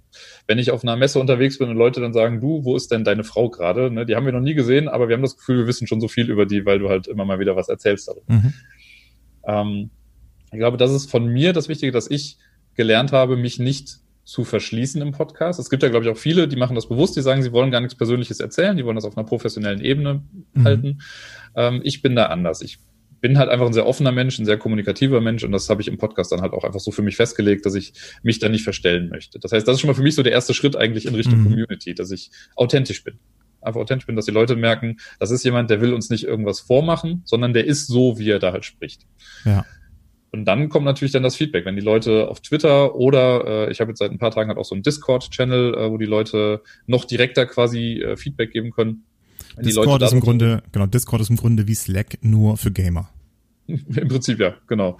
wenn 0.48 0.58
ich 0.58 0.72
auf 0.72 0.84
einer 0.84 0.96
Messe 0.96 1.20
unterwegs 1.20 1.60
bin 1.60 1.70
und 1.70 1.78
Leute 1.78 2.00
dann 2.00 2.14
sagen, 2.14 2.40
du, 2.40 2.64
wo 2.64 2.76
ist 2.76 2.92
denn 2.92 3.04
deine 3.04 3.26
Frau 3.26 3.50
gerade? 3.50 3.92
Ne? 3.92 4.06
Die 4.06 4.16
haben 4.16 4.26
wir 4.26 4.34
noch 4.34 4.40
nie 4.40 4.54
gesehen, 4.54 4.88
aber 4.88 5.10
wir 5.10 5.16
haben 5.16 5.22
das 5.22 5.36
Gefühl, 5.36 5.60
wir 5.60 5.68
wissen 5.68 5.88
schon 5.88 6.00
so 6.00 6.08
viel 6.08 6.30
über 6.30 6.46
die, 6.46 6.66
weil 6.66 6.80
du 6.80 6.90
halt 6.90 7.08
immer 7.08 7.26
mal 7.26 7.40
wieder 7.40 7.56
was 7.56 7.68
erzählst 7.68 8.08
darüber. 8.08 8.34
Mhm. 8.34 8.54
Ähm, 9.46 9.90
ich 10.52 10.60
glaube, 10.60 10.78
das 10.78 10.92
ist 10.92 11.12
von 11.12 11.28
mir 11.28 11.54
das 11.54 11.68
Wichtige, 11.68 11.92
dass 11.92 12.10
ich 12.10 12.38
gelernt 12.76 13.12
habe, 13.12 13.36
mich 13.36 13.60
nicht 13.60 14.00
zu 14.30 14.44
verschließen 14.44 15.02
im 15.02 15.12
Podcast. 15.12 15.60
Es 15.60 15.72
gibt 15.72 15.82
ja, 15.82 15.90
glaube 15.90 16.06
ich, 16.06 16.12
auch 16.12 16.18
viele, 16.18 16.48
die 16.48 16.56
machen 16.56 16.76
das 16.76 16.88
bewusst, 16.88 17.16
die 17.16 17.22
sagen, 17.22 17.42
sie 17.42 17.52
wollen 17.52 17.72
gar 17.72 17.82
nichts 17.82 17.96
Persönliches 17.96 18.40
erzählen, 18.40 18.78
die 18.78 18.86
wollen 18.86 18.96
das 18.96 19.06
auf 19.06 19.18
einer 19.18 19.26
professionellen 19.26 19.82
Ebene 19.82 20.22
mhm. 20.54 20.64
halten. 20.64 21.02
Ähm, 21.56 21.82
ich 21.84 22.04
bin 22.04 22.16
da 22.16 22.28
anders. 22.28 22.62
Ich 22.62 22.78
bin 23.22 23.40
halt 23.40 23.50
einfach 23.50 23.66
ein 23.66 23.74
sehr 23.74 23.88
offener 23.88 24.12
Mensch, 24.12 24.38
ein 24.38 24.46
sehr 24.46 24.60
kommunikativer 24.60 25.20
Mensch 25.20 25.44
und 25.44 25.52
das 25.52 25.68
habe 25.68 25.82
ich 25.82 25.88
im 25.88 25.98
Podcast 25.98 26.32
dann 26.32 26.42
halt 26.42 26.54
auch 26.54 26.64
einfach 26.64 26.80
so 26.80 26.92
für 26.92 27.02
mich 27.02 27.16
festgelegt, 27.16 27.66
dass 27.66 27.74
ich 27.74 27.94
mich 28.22 28.38
da 28.38 28.50
nicht 28.50 28.64
verstellen 28.64 29.10
möchte. 29.10 29.40
Das 29.40 29.52
heißt, 29.52 29.68
das 29.68 29.76
ist 29.76 29.82
schon 29.82 29.88
mal 29.88 29.96
für 29.96 30.04
mich 30.04 30.14
so 30.14 30.22
der 30.22 30.32
erste 30.32 30.54
Schritt 30.54 30.76
eigentlich 30.76 31.08
in 31.08 31.16
Richtung 31.16 31.40
mhm. 31.40 31.46
Community, 31.46 31.96
dass 31.96 32.12
ich 32.12 32.30
authentisch 32.56 33.04
bin. 33.04 33.18
Einfach 33.62 33.82
authentisch 33.82 34.06
bin, 34.06 34.16
dass 34.16 34.26
die 34.26 34.32
Leute 34.32 34.56
merken, 34.56 34.98
das 35.20 35.32
ist 35.32 35.44
jemand, 35.44 35.72
der 35.72 35.82
will 35.82 35.92
uns 35.92 36.12
nicht 36.12 36.24
irgendwas 36.24 36.60
vormachen, 36.60 37.24
sondern 37.26 37.54
der 37.54 37.66
ist 37.66 37.88
so, 37.88 38.20
wie 38.20 38.30
er 38.30 38.38
da 38.38 38.52
halt 38.52 38.64
spricht. 38.64 39.08
Ja. 39.44 39.66
Und 40.32 40.46
dann 40.46 40.70
kommt 40.70 40.86
natürlich 40.86 41.12
dann 41.12 41.24
das 41.24 41.36
Feedback, 41.36 41.66
wenn 41.66 41.76
die 41.76 41.82
Leute 41.82 42.28
auf 42.28 42.40
Twitter 42.42 42.96
oder 42.96 43.68
äh, 43.68 43.72
ich 43.72 43.82
habe 43.82 43.92
jetzt 43.92 44.00
seit 44.00 44.12
ein 44.12 44.20
paar 44.20 44.32
Tagen 44.32 44.50
halt 44.50 44.60
auch 44.60 44.66
so 44.66 44.76
einen 44.76 44.84
Discord-Channel, 44.84 45.74
äh, 45.76 45.92
wo 45.92 45.98
die 45.98 46.06
Leute 46.06 46.62
noch 46.86 47.06
direkter 47.06 47.46
quasi 47.46 48.02
äh, 48.02 48.16
Feedback 48.16 48.52
geben 48.52 48.72
können. 48.72 49.04
Discord 49.58 50.02
ist 50.04 50.14
im 50.14 50.20
Grunde, 50.20 50.64
genau, 50.72 50.86
Discord 50.86 51.22
ist 51.22 51.30
im 51.30 51.36
Grunde 51.36 51.68
wie 51.68 51.76
Slack 51.76 52.20
nur 52.22 52.58
für 52.58 52.72
Gamer. 52.72 53.10
Im 53.68 54.08
Prinzip 54.08 54.40
ja, 54.40 54.56
genau. 54.68 54.98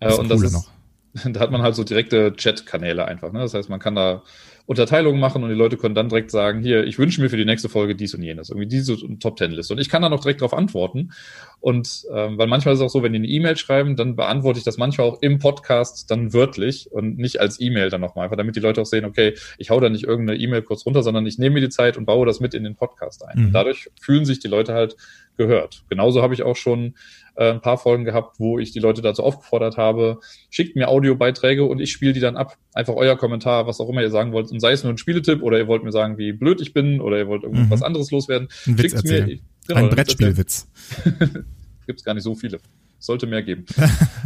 Das 0.00 0.16
äh, 0.16 0.20
und 0.20 0.28
das 0.28 0.42
ist, 0.42 0.52
noch. 0.52 0.70
da 1.32 1.40
hat 1.40 1.50
man 1.50 1.62
halt 1.62 1.74
so 1.74 1.84
direkte 1.84 2.32
Chat-Kanäle 2.34 3.04
einfach. 3.04 3.32
Ne? 3.32 3.40
Das 3.40 3.54
heißt, 3.54 3.68
man 3.68 3.80
kann 3.80 3.94
da 3.94 4.22
Unterteilungen 4.64 5.20
machen 5.20 5.42
und 5.42 5.50
die 5.50 5.56
Leute 5.56 5.76
können 5.76 5.94
dann 5.94 6.08
direkt 6.08 6.30
sagen, 6.30 6.62
hier, 6.62 6.84
ich 6.84 6.98
wünsche 6.98 7.20
mir 7.20 7.28
für 7.28 7.36
die 7.36 7.44
nächste 7.44 7.68
Folge 7.68 7.96
dies 7.96 8.14
und 8.14 8.22
jenes, 8.22 8.48
irgendwie 8.48 8.68
diese 8.68 8.96
Top 9.18 9.36
Ten 9.36 9.50
Liste. 9.50 9.74
Und 9.74 9.80
ich 9.80 9.88
kann 9.88 10.02
dann 10.02 10.12
auch 10.12 10.20
direkt 10.20 10.40
darauf 10.40 10.54
antworten. 10.54 11.12
Und 11.60 12.04
ähm, 12.14 12.38
weil 12.38 12.46
manchmal 12.46 12.74
ist 12.74 12.80
es 12.80 12.86
auch 12.86 12.90
so, 12.90 13.02
wenn 13.02 13.12
die 13.12 13.18
eine 13.18 13.26
E-Mail 13.26 13.56
schreiben, 13.56 13.96
dann 13.96 14.14
beantworte 14.14 14.58
ich 14.58 14.64
das 14.64 14.78
manchmal 14.78 15.08
auch 15.08 15.20
im 15.20 15.40
Podcast 15.40 16.10
dann 16.10 16.32
wörtlich 16.32 16.90
und 16.92 17.18
nicht 17.18 17.40
als 17.40 17.60
E-Mail 17.60 17.90
dann 17.90 18.00
nochmal, 18.00 18.24
einfach 18.24 18.36
damit 18.36 18.54
die 18.54 18.60
Leute 18.60 18.80
auch 18.80 18.86
sehen, 18.86 19.04
okay, 19.04 19.34
ich 19.58 19.70
hau 19.70 19.80
da 19.80 19.88
nicht 19.88 20.04
irgendeine 20.04 20.38
E-Mail 20.38 20.62
kurz 20.62 20.86
runter, 20.86 21.02
sondern 21.02 21.26
ich 21.26 21.38
nehme 21.38 21.54
mir 21.54 21.60
die 21.60 21.68
Zeit 21.68 21.96
und 21.96 22.06
baue 22.06 22.24
das 22.24 22.38
mit 22.38 22.54
in 22.54 22.62
den 22.62 22.76
Podcast 22.76 23.24
ein. 23.24 23.46
Mhm. 23.46 23.52
Dadurch 23.52 23.90
fühlen 24.00 24.24
sich 24.24 24.38
die 24.38 24.48
Leute 24.48 24.74
halt 24.74 24.96
gehört. 25.36 25.84
Genauso 25.88 26.22
habe 26.22 26.34
ich 26.34 26.42
auch 26.42 26.56
schon 26.56 26.94
äh, 27.34 27.50
ein 27.50 27.60
paar 27.60 27.78
Folgen 27.78 28.04
gehabt, 28.04 28.38
wo 28.38 28.58
ich 28.58 28.72
die 28.72 28.78
Leute 28.78 29.02
dazu 29.02 29.22
aufgefordert 29.22 29.76
habe, 29.76 30.20
schickt 30.50 30.76
mir 30.76 30.88
Audiobeiträge 30.88 31.64
und 31.64 31.80
ich 31.80 31.92
spiele 31.92 32.12
die 32.12 32.20
dann 32.20 32.36
ab. 32.36 32.58
Einfach 32.74 32.94
euer 32.94 33.16
Kommentar, 33.16 33.66
was 33.66 33.80
auch 33.80 33.88
immer 33.88 34.02
ihr 34.02 34.10
sagen 34.10 34.32
wollt. 34.32 34.50
Und 34.50 34.60
sei 34.60 34.72
es 34.72 34.82
nur 34.82 34.92
ein 34.92 34.98
Spieletipp 34.98 35.42
oder 35.42 35.58
ihr 35.58 35.66
wollt 35.66 35.82
mir 35.82 35.92
sagen, 35.92 36.18
wie 36.18 36.32
blöd 36.32 36.60
ich 36.60 36.72
bin 36.74 37.00
oder 37.00 37.18
ihr 37.18 37.28
wollt 37.28 37.42
irgendwas 37.42 37.80
mhm. 37.80 37.86
anderes 37.86 38.10
loswerden. 38.10 38.48
Ein 38.66 38.78
Witz 38.78 39.02
mir. 39.04 39.38
Genau, 39.66 39.80
ein 39.80 39.88
Brettspielwitz. 39.90 40.68
Gibt 41.86 42.04
gar 42.04 42.14
nicht 42.14 42.24
so 42.24 42.34
viele. 42.34 42.60
Sollte 42.98 43.26
mehr 43.26 43.42
geben. 43.42 43.64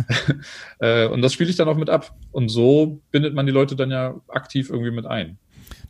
äh, 0.80 1.06
und 1.06 1.22
das 1.22 1.32
spiele 1.32 1.48
ich 1.48 1.56
dann 1.56 1.68
auch 1.68 1.76
mit 1.76 1.88
ab. 1.88 2.14
Und 2.32 2.48
so 2.48 3.00
bindet 3.10 3.34
man 3.34 3.46
die 3.46 3.52
Leute 3.52 3.76
dann 3.76 3.90
ja 3.90 4.20
aktiv 4.28 4.68
irgendwie 4.68 4.90
mit 4.90 5.06
ein. 5.06 5.38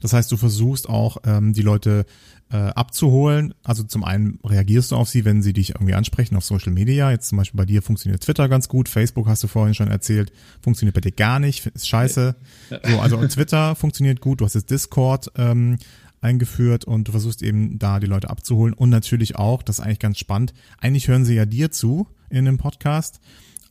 Das 0.00 0.12
heißt, 0.12 0.30
du 0.30 0.36
versuchst 0.36 0.88
auch, 0.88 1.18
ähm, 1.24 1.52
die 1.52 1.62
Leute 1.62 2.06
äh, 2.52 2.56
abzuholen. 2.56 3.54
Also 3.64 3.82
zum 3.82 4.04
einen 4.04 4.38
reagierst 4.44 4.92
du 4.92 4.96
auf 4.96 5.08
sie, 5.08 5.24
wenn 5.24 5.42
sie 5.42 5.52
dich 5.52 5.70
irgendwie 5.70 5.94
ansprechen 5.94 6.36
auf 6.36 6.44
Social 6.44 6.72
Media. 6.72 7.10
Jetzt 7.10 7.28
zum 7.28 7.38
Beispiel 7.38 7.58
bei 7.58 7.64
dir 7.64 7.82
funktioniert 7.82 8.22
Twitter 8.22 8.48
ganz 8.48 8.68
gut, 8.68 8.88
Facebook 8.88 9.26
hast 9.26 9.42
du 9.42 9.48
vorhin 9.48 9.74
schon 9.74 9.88
erzählt, 9.88 10.32
funktioniert 10.60 10.94
bei 10.94 11.00
dir 11.00 11.12
gar 11.12 11.40
nicht, 11.40 11.66
ist 11.66 11.88
scheiße. 11.88 12.36
So, 12.84 13.00
also 13.00 13.26
Twitter 13.26 13.74
funktioniert 13.76 14.20
gut, 14.20 14.40
du 14.40 14.44
hast 14.44 14.54
jetzt 14.54 14.70
Discord 14.70 15.32
ähm, 15.36 15.78
eingeführt 16.20 16.84
und 16.84 17.08
du 17.08 17.12
versuchst 17.12 17.42
eben 17.42 17.78
da 17.78 18.00
die 18.00 18.06
Leute 18.06 18.30
abzuholen 18.30 18.74
und 18.74 18.90
natürlich 18.90 19.36
auch, 19.36 19.62
das 19.62 19.78
ist 19.78 19.84
eigentlich 19.84 19.98
ganz 19.98 20.18
spannend, 20.18 20.54
eigentlich 20.78 21.08
hören 21.08 21.24
sie 21.24 21.34
ja 21.34 21.46
dir 21.46 21.70
zu 21.70 22.06
in 22.30 22.44
dem 22.44 22.58
Podcast, 22.58 23.20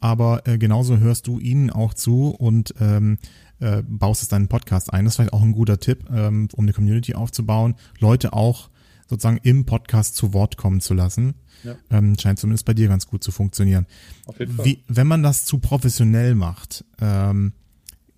aber 0.02 0.48
äh, 0.48 0.58
genauso 0.58 0.98
hörst 0.98 1.28
du 1.28 1.40
ihnen 1.40 1.70
auch 1.70 1.94
zu 1.94 2.30
und 2.30 2.74
ähm, 2.80 3.18
äh, 3.60 3.84
baust 3.88 4.22
es 4.22 4.28
deinen 4.28 4.48
Podcast 4.48 4.94
ein. 4.94 5.06
Das 5.06 5.14
ist 5.14 5.16
vielleicht 5.18 5.34
auch 5.34 5.42
ein 5.42 5.54
guter 5.54 5.80
Tipp, 5.80 6.06
ähm, 6.12 6.50
um 6.54 6.66
eine 6.66 6.74
Community 6.74 7.16
aufzubauen, 7.16 7.76
Leute 8.00 8.34
auch 8.34 8.70
sozusagen 9.08 9.40
im 9.44 9.66
Podcast 9.66 10.16
zu 10.16 10.34
Wort 10.34 10.58
kommen 10.58 10.82
zu 10.82 10.94
lassen. 10.94 11.36
Ja. 11.64 11.76
Ähm, 11.90 12.18
scheint 12.20 12.40
zumindest 12.40 12.66
bei 12.66 12.74
dir 12.74 12.88
ganz 12.88 13.08
gut 13.08 13.24
zu 13.24 13.32
funktionieren. 13.32 13.88
Auf 14.26 14.40
jeden 14.40 14.54
Fall. 14.54 14.66
Wie, 14.66 14.84
wenn 14.88 15.08
man 15.08 15.24
das 15.24 15.46
zu 15.46 15.60
professionell 15.60 16.36
macht, 16.36 16.86
ähm, 17.00 17.54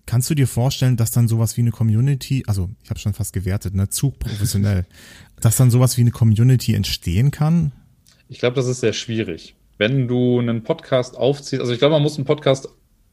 kannst 0.06 0.28
du 0.30 0.34
dir 0.34 0.46
vorstellen, 0.46 0.96
dass 0.96 1.10
dann 1.10 1.28
sowas 1.28 1.56
wie 1.56 1.60
eine 1.60 1.70
Community, 1.70 2.42
also 2.46 2.70
ich 2.82 2.90
habe 2.90 2.98
schon 2.98 3.14
fast 3.14 3.32
gewertet, 3.32 3.74
ne, 3.74 3.88
zu 3.88 4.10
professionell, 4.10 4.86
dass 5.40 5.56
dann 5.56 5.70
sowas 5.70 5.96
wie 5.96 6.02
eine 6.02 6.10
Community 6.10 6.74
entstehen 6.74 7.30
kann? 7.30 7.72
Ich 8.28 8.38
glaube, 8.38 8.56
das 8.56 8.66
ist 8.66 8.80
sehr 8.80 8.92
schwierig. 8.92 9.54
Wenn 9.76 10.08
du 10.08 10.40
einen 10.40 10.64
Podcast 10.64 11.16
aufziehst, 11.16 11.60
also 11.60 11.72
ich 11.72 11.78
glaube, 11.78 11.92
man 11.92 12.02
muss 12.02 12.16
einen 12.16 12.24
Podcast 12.24 12.68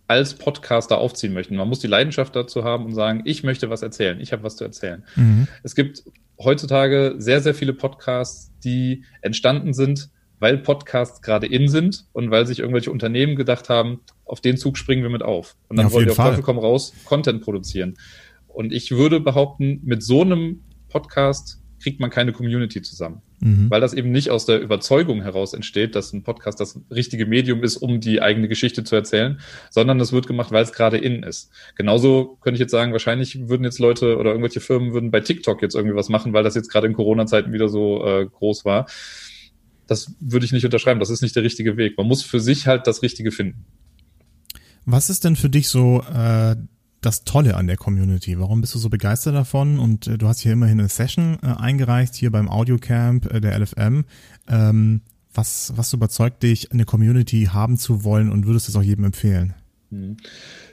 als 0.07 0.35
Podcaster 0.35 0.97
aufziehen 0.97 1.33
möchten. 1.33 1.55
Man 1.55 1.67
muss 1.67 1.79
die 1.79 1.87
Leidenschaft 1.87 2.35
dazu 2.35 2.63
haben 2.63 2.85
und 2.85 2.93
sagen, 2.93 3.21
ich 3.25 3.43
möchte 3.43 3.69
was 3.69 3.81
erzählen, 3.81 4.19
ich 4.19 4.31
habe 4.31 4.43
was 4.43 4.55
zu 4.55 4.63
erzählen. 4.63 5.03
Mhm. 5.15 5.47
Es 5.63 5.75
gibt 5.75 6.03
heutzutage 6.39 7.15
sehr, 7.17 7.41
sehr 7.41 7.55
viele 7.55 7.73
Podcasts, 7.73 8.51
die 8.63 9.03
entstanden 9.21 9.73
sind, 9.73 10.09
weil 10.39 10.57
Podcasts 10.57 11.21
gerade 11.21 11.47
in 11.47 11.67
sind 11.69 12.05
und 12.13 12.29
weil 12.29 12.45
sich 12.45 12.59
irgendwelche 12.59 12.91
Unternehmen 12.91 13.35
gedacht 13.35 13.69
haben, 13.69 14.01
auf 14.25 14.41
den 14.41 14.57
Zug 14.57 14.77
springen 14.77 15.01
wir 15.01 15.09
mit 15.09 15.23
auf. 15.23 15.55
Und 15.69 15.77
dann 15.77 15.87
ja, 15.87 15.93
wollen 15.93 16.05
wir 16.05 16.11
auf 16.11 16.17
Teufel 16.17 16.43
komm 16.43 16.59
raus 16.59 16.93
Content 17.05 17.41
produzieren. 17.41 17.95
Und 18.47 18.73
ich 18.73 18.91
würde 18.91 19.19
behaupten, 19.19 19.81
mit 19.83 20.03
so 20.03 20.21
einem 20.21 20.61
Podcast 20.89 21.61
kriegt 21.85 21.99
man 21.99 22.09
keine 22.09 22.31
Community 22.31 22.81
zusammen. 22.81 23.21
Mhm. 23.41 23.69
Weil 23.69 23.79
das 23.79 23.93
eben 23.93 24.09
nicht 24.09 24.31
aus 24.31 24.47
der 24.47 24.59
Überzeugung 24.59 25.21
heraus 25.21 25.53
entsteht, 25.53 25.93
dass 25.93 26.13
ein 26.13 26.23
Podcast 26.23 26.59
das 26.59 26.79
richtige 26.89 27.27
Medium 27.27 27.63
ist, 27.63 27.77
um 27.77 27.99
die 27.99 28.23
eigene 28.23 28.47
Geschichte 28.47 28.83
zu 28.83 28.95
erzählen, 28.95 29.39
sondern 29.69 29.99
es 29.99 30.11
wird 30.11 30.25
gemacht, 30.25 30.51
weil 30.51 30.63
es 30.63 30.73
gerade 30.73 30.97
innen 30.97 31.21
ist. 31.21 31.51
Genauso 31.75 32.39
könnte 32.41 32.55
ich 32.55 32.61
jetzt 32.61 32.71
sagen, 32.71 32.91
wahrscheinlich 32.91 33.47
würden 33.49 33.65
jetzt 33.65 33.77
Leute 33.77 34.17
oder 34.17 34.31
irgendwelche 34.31 34.61
Firmen 34.61 34.93
würden 34.93 35.11
bei 35.11 35.19
TikTok 35.19 35.61
jetzt 35.61 35.75
irgendwie 35.75 35.95
was 35.95 36.09
machen, 36.09 36.33
weil 36.33 36.43
das 36.43 36.55
jetzt 36.55 36.71
gerade 36.71 36.87
in 36.87 36.93
Corona-Zeiten 36.93 37.53
wieder 37.53 37.69
so 37.69 38.03
äh, 38.03 38.25
groß 38.25 38.65
war. 38.65 38.87
Das 39.85 40.11
würde 40.19 40.47
ich 40.47 40.53
nicht 40.53 40.65
unterschreiben. 40.65 40.99
Das 40.99 41.11
ist 41.11 41.21
nicht 41.21 41.35
der 41.35 41.43
richtige 41.43 41.77
Weg. 41.77 41.99
Man 41.99 42.07
muss 42.07 42.23
für 42.23 42.39
sich 42.39 42.65
halt 42.65 42.87
das 42.87 43.03
Richtige 43.03 43.29
finden. 43.29 43.63
Was 44.87 45.11
ist 45.11 45.23
denn 45.23 45.35
für 45.35 45.51
dich 45.51 45.69
so 45.69 46.03
äh, 46.11 46.55
das 47.05 47.23
Tolle 47.23 47.55
an 47.55 47.67
der 47.67 47.77
Community? 47.77 48.39
Warum 48.39 48.61
bist 48.61 48.75
du 48.75 48.79
so 48.79 48.89
begeistert 48.89 49.35
davon? 49.35 49.79
Und 49.79 50.07
äh, 50.07 50.17
du 50.17 50.27
hast 50.27 50.39
hier 50.39 50.53
immerhin 50.53 50.79
eine 50.79 50.89
Session 50.89 51.37
äh, 51.43 51.47
eingereicht, 51.47 52.15
hier 52.15 52.31
beim 52.31 52.49
Audiocamp 52.49 53.31
äh, 53.31 53.39
der 53.39 53.59
LFM. 53.59 54.05
Ähm, 54.47 55.01
was, 55.33 55.73
was 55.75 55.93
überzeugt 55.93 56.43
dich, 56.43 56.71
eine 56.71 56.85
Community 56.85 57.49
haben 57.51 57.77
zu 57.77 58.03
wollen 58.03 58.31
und 58.31 58.45
würdest 58.45 58.69
es 58.69 58.75
auch 58.75 58.81
jedem 58.81 59.05
empfehlen? 59.05 59.53
Mhm. 59.89 60.17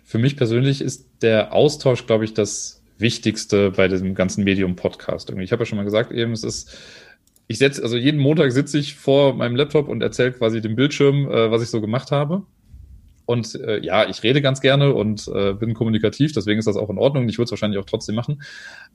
Für 0.05 0.19
mich 0.19 0.37
persönlich 0.37 0.81
ist 0.81 1.07
der 1.23 1.53
Austausch, 1.53 2.07
glaube 2.07 2.25
ich, 2.25 2.35
das 2.35 2.83
Wichtigste 2.99 3.71
bei 3.71 3.89
diesem 3.89 4.15
ganzen 4.15 4.45
Medium-Podcast. 4.45 5.31
Ich 5.31 5.53
habe 5.53 5.63
ja 5.63 5.67
schon 5.67 5.79
mal 5.79 5.85
gesagt, 5.85 6.13
eben, 6.13 6.33
es 6.33 6.45
ist 6.45 6.77
ich 7.53 7.59
setze, 7.59 7.83
also 7.83 7.97
jeden 7.97 8.21
Montag 8.21 8.51
sitze 8.53 8.79
ich 8.79 8.95
vor 8.95 9.35
meinem 9.35 9.57
Laptop 9.57 9.89
und 9.89 10.03
erzähle 10.03 10.33
quasi 10.33 10.61
dem 10.61 10.75
Bildschirm, 10.75 11.31
äh, 11.31 11.51
was 11.51 11.63
ich 11.63 11.69
so 11.69 11.81
gemacht 11.81 12.11
habe. 12.11 12.45
Und 13.33 13.55
äh, 13.55 13.81
ja, 13.81 14.09
ich 14.09 14.23
rede 14.23 14.43
ganz 14.43 14.61
gerne 14.61 14.93
und 14.93 15.27
äh, 15.35 15.55
bin 15.55 15.73
kommunikativ, 15.73 16.33
deswegen 16.33 16.59
ist 16.59 16.67
das 16.67 16.77
auch 16.77 16.91
in 16.91 16.99
Ordnung. 16.99 17.29
Ich 17.29 17.39
würde 17.39 17.47
es 17.47 17.51
wahrscheinlich 17.51 17.81
auch 17.81 17.87
trotzdem 17.87 18.15
machen. 18.15 18.43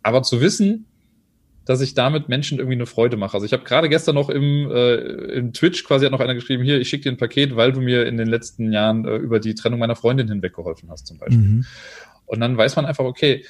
Aber 0.03 0.21
zu 0.21 0.41
wissen, 0.41 0.85
dass 1.65 1.81
ich 1.81 1.95
damit 1.95 2.29
Menschen 2.29 2.59
irgendwie 2.59 2.75
eine 2.75 2.85
Freude 2.85 3.17
mache. 3.17 3.33
Also 3.33 3.45
ich 3.45 3.51
habe 3.51 3.63
gerade 3.63 3.89
gestern 3.89 4.15
noch 4.15 4.29
im, 4.29 4.71
äh, 4.71 4.95
im 4.95 5.53
Twitch 5.53 5.83
quasi 5.83 6.05
hat 6.05 6.11
noch 6.11 6.19
einer 6.19 6.35
geschrieben, 6.35 6.63
hier, 6.63 6.79
ich 6.79 6.87
schicke 6.87 7.03
dir 7.03 7.11
ein 7.11 7.17
Paket, 7.17 7.55
weil 7.55 7.73
du 7.73 7.81
mir 7.81 8.05
in 8.05 8.15
den 8.15 8.27
letzten 8.27 8.71
Jahren 8.71 9.05
äh, 9.05 9.17
über 9.17 9.39
die 9.39 9.55
Trennung 9.55 9.79
meiner 9.79 9.95
Freundin 9.95 10.29
hinweg 10.29 10.53
geholfen 10.53 10.89
hast, 10.89 11.07
zum 11.07 11.17
Beispiel. 11.17 11.39
Mhm. 11.39 11.65
Und 12.25 12.39
dann 12.39 12.55
weiß 12.55 12.75
man 12.75 12.85
einfach, 12.85 13.05
okay, 13.05 13.43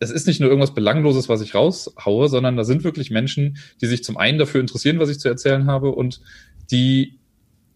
das 0.00 0.10
ist 0.10 0.26
nicht 0.26 0.40
nur 0.40 0.50
irgendwas 0.50 0.74
Belangloses, 0.74 1.28
was 1.28 1.40
ich 1.40 1.54
raushaue, 1.54 2.28
sondern 2.28 2.56
da 2.56 2.64
sind 2.64 2.84
wirklich 2.84 3.10
Menschen, 3.10 3.56
die 3.80 3.86
sich 3.86 4.04
zum 4.04 4.16
einen 4.16 4.38
dafür 4.38 4.60
interessieren, 4.60 4.98
was 4.98 5.08
ich 5.08 5.20
zu 5.20 5.28
erzählen 5.28 5.66
habe 5.66 5.90
und 5.90 6.20
die 6.70 7.18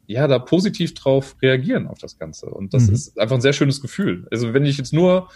ja, 0.07 0.27
da 0.27 0.39
positiv 0.39 0.95
drauf 0.95 1.37
reagieren 1.41 1.87
auf 1.87 1.99
das 1.99 2.19
Ganze. 2.19 2.47
Und 2.47 2.75
das 2.75 2.89
mhm. 2.89 2.95
ist 2.95 3.19
einfach 3.19 3.37
ein 3.37 3.41
sehr 3.41 3.53
schönes 3.53 3.81
Gefühl. 3.81 4.27
Also 4.31 4.53
wenn 4.53 4.65
ich 4.65 4.79
jetzt 4.79 4.93
nur, 4.93 5.29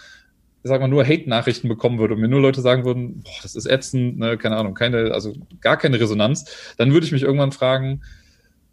sag 0.63 0.81
mal, 0.81 0.87
nur 0.87 1.05
Hate-Nachrichten 1.05 1.67
bekommen 1.67 1.99
würde 1.99 2.15
und 2.15 2.21
mir 2.21 2.27
nur 2.27 2.41
Leute 2.41 2.61
sagen 2.61 2.85
würden, 2.85 3.21
boah, 3.21 3.39
das 3.41 3.55
ist 3.55 3.65
ätzend, 3.65 4.17
ne, 4.17 4.37
keine 4.37 4.57
Ahnung, 4.57 4.73
keine, 4.73 5.11
also 5.13 5.33
gar 5.61 5.77
keine 5.77 5.99
Resonanz, 5.99 6.75
dann 6.77 6.91
würde 6.91 7.05
ich 7.05 7.11
mich 7.11 7.23
irgendwann 7.23 7.51
fragen, 7.51 8.01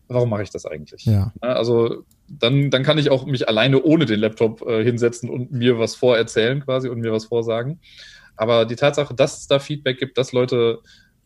warum 0.09 0.31
mache 0.31 0.43
ich 0.43 0.51
das 0.51 0.67
eigentlich? 0.67 1.05
Ja. 1.05 1.33
Ne, 1.41 1.49
also 1.49 2.05
dann, 2.29 2.71
dann 2.71 2.83
kann 2.83 2.99
ich 2.99 3.11
auch 3.11 3.27
mich 3.27 3.49
alleine 3.49 3.83
ohne 3.83 4.07
den 4.07 4.21
Laptop 4.21 4.63
äh, 4.67 4.83
hinsetzen 4.83 5.31
und 5.31 5.53
mir 5.53 5.79
was 5.79 5.95
vorerzählen 5.95 6.61
quasi 6.61 6.89
und 6.89 7.01
mir 7.01 7.13
was 7.13 7.27
vorsagen. 7.27 7.79
Aber 8.37 8.65
die 8.65 8.77
Tatsache, 8.77 9.15
dass 9.15 9.41
es 9.41 9.47
da 9.47 9.61
Feedback 9.61 9.99
gibt, 9.99 10.19
dass 10.19 10.33
Leute 10.33 10.81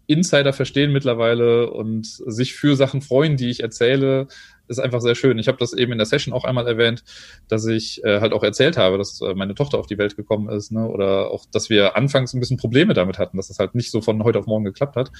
Insider 0.07 0.53
verstehen 0.53 0.93
mittlerweile 0.93 1.71
und 1.71 2.07
sich 2.07 2.55
für 2.55 2.77
Sachen 2.77 3.03
freuen, 3.03 3.37
die 3.37 3.51
ich 3.51 3.63
erzähle, 3.63 4.29
ist 4.69 4.79
einfach 4.79 5.01
sehr 5.01 5.15
schön. 5.15 5.39
Ich 5.39 5.49
habe 5.49 5.59
das 5.59 5.73
eben 5.73 5.93
in 5.93 5.99
der 5.99 6.07
Session 6.07 6.35
auch 6.35 6.45
einmal 6.45 6.67
erwähnt, 6.67 7.05
dass 7.49 7.67
ich 7.67 8.03
äh, 8.05 8.21
halt 8.21 8.33
auch 8.33 8.43
erzählt 8.43 8.77
habe, 8.77 8.99
dass 8.99 9.21
äh, 9.21 9.35
meine 9.35 9.55
Tochter 9.55 9.79
auf 9.79 9.87
die 9.87 9.99
Welt 9.99 10.17
gekommen 10.17 10.49
ist, 10.49 10.73
ne? 10.73 10.87
oder 10.87 11.31
auch, 11.31 11.45
dass 11.51 11.71
wir 11.71 11.97
anfangs 11.97 12.35
ein 12.35 12.41
bisschen 12.41 12.57
Probleme 12.57 12.95
damit 12.95 13.19
hatten, 13.19 13.37
dass 13.37 13.49
das 13.49 13.59
halt 13.59 13.75
nicht 13.75 13.91
so 13.91 14.01
von 14.01 14.23
heute 14.25 14.39
auf 14.39 14.47
morgen 14.47 14.65
geklappt 14.65 14.97
hat. 14.97 15.11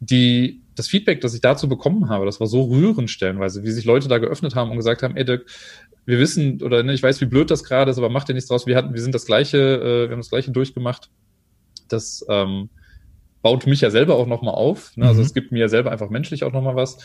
Die, 0.00 0.60
das 0.74 0.88
Feedback, 0.88 1.20
das 1.20 1.34
ich 1.34 1.40
dazu 1.40 1.68
bekommen 1.68 2.08
habe, 2.08 2.26
das 2.26 2.40
war 2.40 2.46
so 2.46 2.62
rührend 2.62 3.10
stellenweise, 3.10 3.62
wie 3.62 3.70
sich 3.70 3.84
Leute 3.84 4.08
da 4.08 4.18
geöffnet 4.18 4.54
haben 4.56 4.70
und 4.70 4.76
gesagt 4.76 5.02
haben, 5.02 5.16
ey 5.16 5.24
Dirk, 5.24 5.46
wir 6.04 6.18
wissen, 6.18 6.60
oder 6.62 6.82
ne, 6.82 6.92
ich 6.92 7.02
weiß, 7.02 7.20
wie 7.20 7.26
blöd 7.26 7.50
das 7.50 7.62
gerade 7.62 7.90
ist, 7.90 7.98
aber 7.98 8.08
mach 8.08 8.24
dir 8.24 8.34
nichts 8.34 8.48
draus. 8.48 8.66
Wir 8.66 8.76
hatten, 8.76 8.94
wir 8.94 9.00
sind 9.00 9.14
das 9.14 9.26
gleiche, 9.26 9.58
äh, 9.58 10.08
wir 10.08 10.12
haben 10.12 10.20
das 10.20 10.30
gleiche 10.30 10.50
durchgemacht. 10.50 11.10
Das 11.88 12.24
ähm, 12.28 12.70
baut 13.42 13.66
mich 13.66 13.80
ja 13.80 13.90
selber 13.90 14.16
auch 14.16 14.26
nochmal 14.26 14.54
auf. 14.54 14.96
Ne? 14.96 15.06
Also 15.06 15.20
mhm. 15.20 15.26
es 15.26 15.34
gibt 15.34 15.52
mir 15.52 15.60
ja 15.60 15.68
selber 15.68 15.92
einfach 15.92 16.10
menschlich 16.10 16.44
auch 16.44 16.52
nochmal 16.52 16.76
was. 16.76 16.98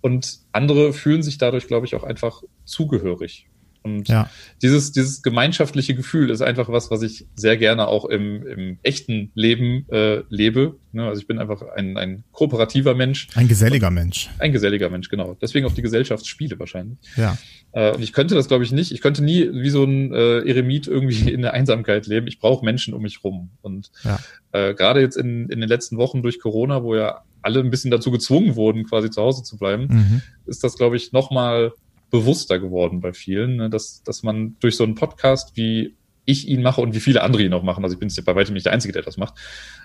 Und 0.00 0.38
andere 0.52 0.92
fühlen 0.92 1.22
sich 1.22 1.38
dadurch, 1.38 1.66
glaube 1.66 1.86
ich, 1.86 1.94
auch 1.94 2.04
einfach 2.04 2.42
zugehörig. 2.64 3.46
Und 3.82 4.08
ja. 4.08 4.28
dieses, 4.62 4.92
dieses 4.92 5.22
gemeinschaftliche 5.22 5.94
Gefühl 5.94 6.30
ist 6.30 6.42
einfach 6.42 6.68
was, 6.68 6.90
was 6.90 7.02
ich 7.02 7.26
sehr 7.34 7.56
gerne 7.56 7.88
auch 7.88 8.04
im, 8.04 8.46
im 8.46 8.78
echten 8.82 9.30
Leben 9.34 9.86
äh, 9.90 10.22
lebe. 10.28 10.76
Ne? 10.92 11.06
Also 11.06 11.20
ich 11.20 11.26
bin 11.26 11.38
einfach 11.38 11.62
ein, 11.74 11.96
ein 11.96 12.24
kooperativer 12.32 12.94
Mensch. 12.94 13.28
Ein 13.34 13.48
geselliger 13.48 13.90
Mensch. 13.90 14.28
Ein 14.38 14.52
geselliger 14.52 14.90
Mensch, 14.90 15.08
genau. 15.08 15.36
Deswegen 15.40 15.66
auch 15.66 15.72
die 15.72 15.82
Gesellschaftsspiele 15.82 16.58
wahrscheinlich. 16.58 16.98
Ja. 17.16 17.38
Äh, 17.72 17.92
und 17.92 18.02
ich 18.02 18.12
könnte 18.12 18.34
das, 18.34 18.48
glaube 18.48 18.64
ich, 18.64 18.72
nicht. 18.72 18.92
Ich 18.92 19.00
könnte 19.00 19.24
nie 19.24 19.48
wie 19.50 19.70
so 19.70 19.84
ein 19.84 20.12
äh, 20.12 20.40
Eremit 20.40 20.86
irgendwie 20.86 21.30
in 21.32 21.42
der 21.42 21.54
Einsamkeit 21.54 22.06
leben. 22.06 22.26
Ich 22.26 22.38
brauche 22.38 22.64
Menschen 22.64 22.92
um 22.92 23.02
mich 23.02 23.24
rum. 23.24 23.50
Und 23.62 23.90
ja. 24.04 24.18
äh, 24.52 24.74
gerade 24.74 25.00
jetzt 25.00 25.16
in, 25.16 25.48
in 25.48 25.60
den 25.60 25.68
letzten 25.68 25.96
Wochen 25.96 26.22
durch 26.22 26.38
Corona, 26.38 26.82
wo 26.82 26.94
ja 26.94 27.22
alle 27.42 27.60
ein 27.60 27.70
bisschen 27.70 27.90
dazu 27.90 28.10
gezwungen 28.10 28.56
wurden, 28.56 28.84
quasi 28.84 29.10
zu 29.10 29.22
Hause 29.22 29.42
zu 29.42 29.56
bleiben, 29.56 29.86
mhm. 29.88 30.22
ist 30.46 30.62
das, 30.62 30.76
glaube 30.76 30.96
ich, 30.96 31.12
nochmal 31.12 31.72
bewusster 32.10 32.58
geworden 32.58 33.00
bei 33.00 33.12
vielen, 33.12 33.56
ne? 33.56 33.70
dass, 33.70 34.02
dass 34.02 34.22
man 34.22 34.56
durch 34.60 34.76
so 34.76 34.84
einen 34.84 34.94
Podcast, 34.94 35.56
wie 35.56 35.96
ich 36.24 36.48
ihn 36.48 36.62
mache 36.62 36.80
und 36.80 36.94
wie 36.94 37.00
viele 37.00 37.22
andere 37.22 37.42
ihn 37.42 37.52
auch 37.52 37.62
machen, 37.62 37.82
also 37.84 37.94
ich 37.94 37.98
bin 38.00 38.08
jetzt 38.08 38.24
bei 38.24 38.34
weitem 38.34 38.54
nicht 38.54 38.66
der 38.66 38.72
Einzige, 38.72 38.92
der 38.92 39.02
das 39.02 39.16
macht, 39.16 39.34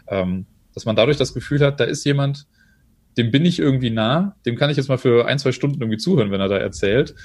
ähm, 0.07 0.45
dass 0.73 0.85
man 0.85 0.95
dadurch 0.95 1.17
das 1.17 1.33
Gefühl 1.33 1.61
hat, 1.61 1.79
da 1.79 1.85
ist 1.85 2.03
jemand, 2.03 2.47
dem 3.17 3.31
bin 3.31 3.45
ich 3.45 3.59
irgendwie 3.59 3.89
nah, 3.89 4.35
dem 4.45 4.55
kann 4.57 4.69
ich 4.69 4.77
jetzt 4.77 4.89
mal 4.89 4.97
für 4.97 5.25
ein, 5.25 5.39
zwei 5.39 5.51
Stunden 5.51 5.79
irgendwie 5.79 5.97
zuhören, 5.97 6.31
wenn 6.31 6.41
er 6.41 6.49
da 6.49 6.57
erzählt. 6.57 7.15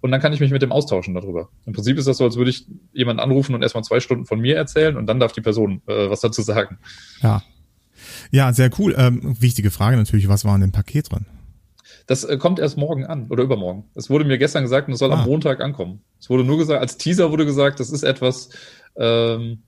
Und 0.00 0.12
dann 0.12 0.20
kann 0.20 0.32
ich 0.32 0.40
mich 0.40 0.50
mit 0.50 0.62
dem 0.62 0.72
austauschen 0.72 1.12
darüber. 1.12 1.50
Im 1.66 1.74
Prinzip 1.74 1.98
ist 1.98 2.06
das 2.06 2.16
so, 2.16 2.24
als 2.24 2.36
würde 2.36 2.50
ich 2.50 2.66
jemanden 2.92 3.20
anrufen 3.20 3.54
und 3.54 3.62
erstmal 3.62 3.84
zwei 3.84 4.00
Stunden 4.00 4.24
von 4.24 4.40
mir 4.40 4.56
erzählen 4.56 4.96
und 4.96 5.06
dann 5.06 5.20
darf 5.20 5.32
die 5.32 5.42
Person 5.42 5.82
äh, 5.86 6.08
was 6.08 6.20
dazu 6.20 6.40
sagen. 6.40 6.78
Ja. 7.20 7.42
Ja, 8.30 8.52
sehr 8.52 8.70
cool. 8.78 8.94
Ähm, 8.96 9.36
wichtige 9.40 9.70
Frage 9.70 9.96
natürlich, 9.96 10.28
was 10.28 10.44
war 10.44 10.54
in 10.54 10.62
dem 10.62 10.72
Paket 10.72 11.12
drin? 11.12 11.26
Das 12.10 12.24
äh, 12.24 12.38
kommt 12.38 12.58
erst 12.58 12.76
morgen 12.76 13.06
an 13.06 13.28
oder 13.28 13.44
übermorgen. 13.44 13.84
Es 13.94 14.10
wurde 14.10 14.24
mir 14.24 14.36
gestern 14.36 14.64
gesagt 14.64 14.88
und 14.88 14.94
es 14.94 14.98
soll 14.98 15.12
ah. 15.12 15.20
am 15.20 15.26
Montag 15.26 15.60
ankommen. 15.60 16.00
Es 16.18 16.28
wurde 16.28 16.42
nur 16.42 16.58
gesagt, 16.58 16.80
als 16.80 16.96
Teaser 16.96 17.30
wurde 17.30 17.46
gesagt, 17.46 17.78
das 17.78 17.88
ist 17.88 18.02
etwas, 18.02 18.48
ähm, 18.96 19.58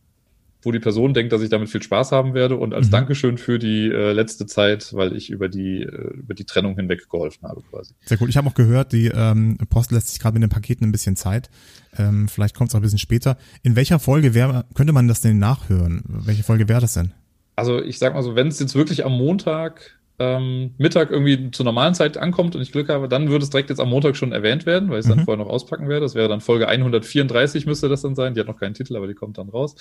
wo 0.60 0.72
die 0.72 0.80
Person 0.80 1.14
denkt, 1.14 1.32
dass 1.32 1.40
ich 1.40 1.50
damit 1.50 1.70
viel 1.70 1.84
Spaß 1.84 2.10
haben 2.10 2.34
werde 2.34 2.56
und 2.56 2.74
als 2.74 2.88
mhm. 2.88 2.90
Dankeschön 2.90 3.38
für 3.38 3.60
die 3.60 3.86
äh, 3.86 4.10
letzte 4.10 4.46
Zeit, 4.46 4.92
weil 4.92 5.14
ich 5.14 5.30
über 5.30 5.48
die 5.48 5.82
äh, 5.82 6.14
über 6.14 6.34
die 6.34 6.44
Trennung 6.44 6.74
hinweg 6.74 7.08
geholfen 7.08 7.46
habe 7.48 7.62
quasi. 7.70 7.94
Sehr 8.06 8.20
cool. 8.20 8.28
Ich 8.28 8.36
habe 8.36 8.48
auch 8.48 8.54
gehört, 8.54 8.90
die 8.90 9.06
ähm, 9.06 9.56
Post 9.70 9.92
lässt 9.92 10.08
sich 10.08 10.18
gerade 10.18 10.34
mit 10.34 10.42
den 10.42 10.50
Paketen 10.50 10.84
ein 10.84 10.90
bisschen 10.90 11.14
Zeit. 11.14 11.48
Ähm, 11.96 12.26
vielleicht 12.26 12.56
kommt 12.56 12.70
es 12.70 12.74
auch 12.74 12.80
ein 12.80 12.82
bisschen 12.82 12.98
später. 12.98 13.36
In 13.62 13.76
welcher 13.76 14.00
Folge 14.00 14.34
wär, 14.34 14.64
könnte 14.74 14.92
man 14.92 15.06
das 15.06 15.20
denn 15.20 15.38
nachhören? 15.38 16.02
Welche 16.08 16.42
Folge 16.42 16.68
wäre 16.68 16.80
das 16.80 16.94
denn? 16.94 17.12
Also 17.54 17.80
ich 17.80 18.00
sag 18.00 18.14
mal 18.14 18.22
so, 18.24 18.34
wenn 18.34 18.48
es 18.48 18.58
jetzt 18.58 18.74
wirklich 18.74 19.04
am 19.04 19.12
Montag 19.12 19.96
ähm, 20.18 20.74
Mittag 20.78 21.10
irgendwie 21.10 21.50
zur 21.50 21.64
normalen 21.64 21.94
Zeit 21.94 22.18
ankommt 22.18 22.54
und 22.54 22.62
ich 22.62 22.70
Glück 22.70 22.88
habe, 22.88 23.08
dann 23.08 23.30
würde 23.30 23.42
es 23.42 23.50
direkt 23.50 23.70
jetzt 23.70 23.80
am 23.80 23.88
Montag 23.88 24.16
schon 24.16 24.32
erwähnt 24.32 24.66
werden, 24.66 24.90
weil 24.90 25.00
ich 25.00 25.06
es 25.06 25.06
mhm. 25.06 25.16
dann 25.16 25.24
vorher 25.24 25.44
noch 25.44 25.50
auspacken 25.50 25.88
werde. 25.88 26.04
Das 26.04 26.14
wäre 26.14 26.28
dann 26.28 26.40
Folge 26.40 26.68
134 26.68 27.66
müsste 27.66 27.88
das 27.88 28.02
dann 28.02 28.14
sein. 28.14 28.34
Die 28.34 28.40
hat 28.40 28.46
noch 28.46 28.58
keinen 28.58 28.74
Titel, 28.74 28.96
aber 28.96 29.06
die 29.06 29.14
kommt 29.14 29.38
dann 29.38 29.48
raus. 29.48 29.74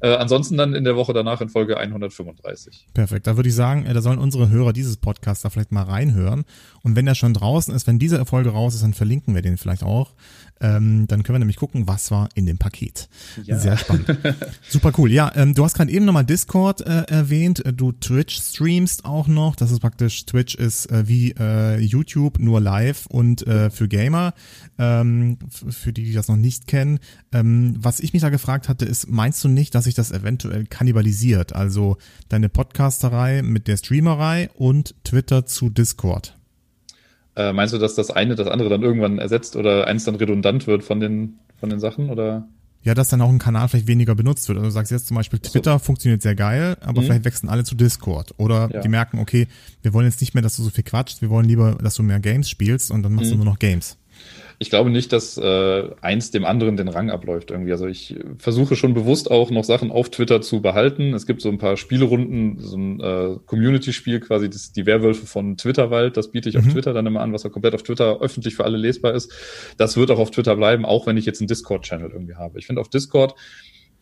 Äh, 0.00 0.14
ansonsten 0.14 0.56
dann 0.56 0.74
in 0.74 0.84
der 0.84 0.96
Woche 0.96 1.12
danach 1.12 1.40
in 1.40 1.48
Folge 1.48 1.76
135. 1.76 2.86
Perfekt. 2.94 3.26
Da 3.26 3.36
würde 3.36 3.48
ich 3.48 3.54
sagen, 3.54 3.84
äh, 3.86 3.92
da 3.92 4.00
sollen 4.00 4.18
unsere 4.18 4.48
Hörer 4.48 4.72
dieses 4.72 4.96
Podcasts 4.96 5.42
da 5.42 5.50
vielleicht 5.50 5.72
mal 5.72 5.82
reinhören. 5.82 6.44
Und 6.82 6.96
wenn 6.96 7.06
er 7.06 7.14
schon 7.14 7.34
draußen 7.34 7.74
ist, 7.74 7.86
wenn 7.86 7.98
diese 7.98 8.24
Folge 8.24 8.50
raus 8.50 8.74
ist, 8.74 8.82
dann 8.82 8.94
verlinken 8.94 9.34
wir 9.34 9.42
den 9.42 9.56
vielleicht 9.56 9.82
auch. 9.82 10.12
Ähm, 10.60 11.06
dann 11.08 11.22
können 11.22 11.34
wir 11.34 11.40
nämlich 11.40 11.56
gucken, 11.56 11.88
was 11.88 12.10
war 12.10 12.28
in 12.34 12.46
dem 12.46 12.58
Paket. 12.58 13.08
Ja. 13.42 13.58
Sehr 13.58 13.76
spannend. 13.76 14.16
Super 14.68 14.92
cool. 14.98 15.10
Ja, 15.10 15.32
ähm, 15.34 15.54
du 15.54 15.64
hast 15.64 15.74
gerade 15.74 15.90
eben 15.90 16.04
nochmal 16.04 16.24
Discord 16.24 16.80
äh, 16.80 17.02
erwähnt. 17.08 17.64
Äh, 17.66 17.72
du 17.72 17.92
Twitch 17.92 18.40
streamst 18.40 19.04
auch 19.04 19.26
noch. 19.26 19.56
Das 19.56 19.70
ist 19.72 19.80
praktisch, 19.80 20.26
Twitch 20.26 20.54
ist 20.54 20.90
äh, 20.90 21.08
wie 21.08 21.32
äh, 21.32 21.78
YouTube, 21.80 22.38
nur 22.38 22.60
live 22.60 23.06
und 23.06 23.46
äh, 23.46 23.70
für 23.70 23.88
Gamer. 23.88 24.32
Ähm, 24.78 25.38
für 25.50 25.92
die, 25.92 26.04
die 26.04 26.12
das 26.12 26.28
noch 26.28 26.36
nicht 26.36 26.66
kennen. 26.66 27.00
Ähm, 27.32 27.74
was 27.78 28.00
ich 28.00 28.12
mich 28.12 28.22
da 28.22 28.30
gefragt 28.30 28.68
hatte, 28.68 28.84
ist, 28.84 29.10
meinst 29.10 29.42
du 29.42 29.48
nicht, 29.48 29.74
dass 29.74 29.84
sich 29.84 29.94
das 29.94 30.12
eventuell 30.12 30.66
kannibalisiert? 30.66 31.54
Also 31.54 31.98
deine 32.28 32.48
Podcasterei 32.48 33.42
mit 33.42 33.66
der 33.66 33.76
Streamerei 33.76 34.50
und 34.54 34.94
Twitter 35.04 35.46
zu 35.46 35.68
Discord? 35.68 36.36
Äh, 37.36 37.52
meinst 37.52 37.74
du, 37.74 37.78
dass 37.78 37.94
das 37.94 38.10
eine 38.10 38.34
das 38.34 38.48
andere 38.48 38.68
dann 38.68 38.82
irgendwann 38.82 39.18
ersetzt 39.18 39.56
oder 39.56 39.86
eins 39.86 40.04
dann 40.04 40.14
redundant 40.14 40.66
wird 40.66 40.84
von 40.84 41.00
den, 41.00 41.38
von 41.58 41.70
den 41.70 41.80
Sachen 41.80 42.10
oder? 42.10 42.46
Ja, 42.82 42.94
dass 42.94 43.08
dann 43.08 43.22
auch 43.22 43.30
ein 43.30 43.38
Kanal 43.38 43.68
vielleicht 43.68 43.86
weniger 43.86 44.14
benutzt 44.14 44.46
wird. 44.48 44.58
Also 44.58 44.68
du 44.68 44.72
sagst 44.72 44.92
jetzt 44.92 45.06
zum 45.06 45.16
Beispiel, 45.16 45.38
Twitter 45.38 45.78
so. 45.78 45.78
funktioniert 45.78 46.20
sehr 46.20 46.34
geil, 46.34 46.76
aber 46.82 47.00
mhm. 47.00 47.06
vielleicht 47.06 47.24
wechseln 47.24 47.48
alle 47.48 47.64
zu 47.64 47.74
Discord. 47.74 48.34
Oder 48.36 48.70
ja. 48.72 48.80
die 48.80 48.88
merken, 48.88 49.18
okay, 49.18 49.48
wir 49.82 49.94
wollen 49.94 50.06
jetzt 50.06 50.20
nicht 50.20 50.34
mehr, 50.34 50.42
dass 50.42 50.56
du 50.56 50.62
so 50.62 50.70
viel 50.70 50.84
quatscht, 50.84 51.22
wir 51.22 51.30
wollen 51.30 51.46
lieber, 51.46 51.76
dass 51.82 51.94
du 51.94 52.02
mehr 52.02 52.20
Games 52.20 52.48
spielst 52.50 52.90
und 52.90 53.02
dann 53.02 53.14
machst 53.14 53.28
mhm. 53.28 53.38
du 53.38 53.44
nur 53.44 53.46
noch 53.46 53.58
Games 53.58 53.96
ich 54.58 54.70
glaube 54.70 54.90
nicht, 54.90 55.12
dass 55.12 55.36
äh, 55.36 55.90
eins 56.00 56.30
dem 56.30 56.44
anderen 56.44 56.76
den 56.76 56.88
Rang 56.88 57.10
abläuft 57.10 57.50
irgendwie. 57.50 57.72
Also 57.72 57.86
ich 57.86 58.16
versuche 58.38 58.76
schon 58.76 58.94
bewusst 58.94 59.30
auch 59.30 59.50
noch 59.50 59.64
Sachen 59.64 59.90
auf 59.90 60.10
Twitter 60.10 60.40
zu 60.40 60.62
behalten. 60.62 61.14
Es 61.14 61.26
gibt 61.26 61.42
so 61.42 61.48
ein 61.48 61.58
paar 61.58 61.76
Spielerunden, 61.76 62.58
so 62.58 62.76
ein 62.76 63.00
äh, 63.00 63.36
Community-Spiel 63.46 64.20
quasi, 64.20 64.48
das, 64.48 64.72
die 64.72 64.86
Werwölfe 64.86 65.26
von 65.26 65.56
Twitterwald, 65.56 66.16
das 66.16 66.30
biete 66.30 66.48
ich 66.48 66.54
mhm. 66.54 66.60
auf 66.60 66.72
Twitter 66.72 66.92
dann 66.92 67.06
immer 67.06 67.20
an, 67.20 67.32
was 67.32 67.42
ja 67.42 67.50
komplett 67.50 67.74
auf 67.74 67.82
Twitter 67.82 68.20
öffentlich 68.20 68.54
für 68.54 68.64
alle 68.64 68.76
lesbar 68.76 69.14
ist. 69.14 69.32
Das 69.76 69.96
wird 69.96 70.10
auch 70.10 70.18
auf 70.18 70.30
Twitter 70.30 70.56
bleiben, 70.56 70.84
auch 70.84 71.06
wenn 71.06 71.16
ich 71.16 71.26
jetzt 71.26 71.40
einen 71.40 71.48
Discord-Channel 71.48 72.10
irgendwie 72.10 72.36
habe. 72.36 72.58
Ich 72.58 72.66
finde 72.66 72.80
auf 72.80 72.88
Discord, 72.88 73.34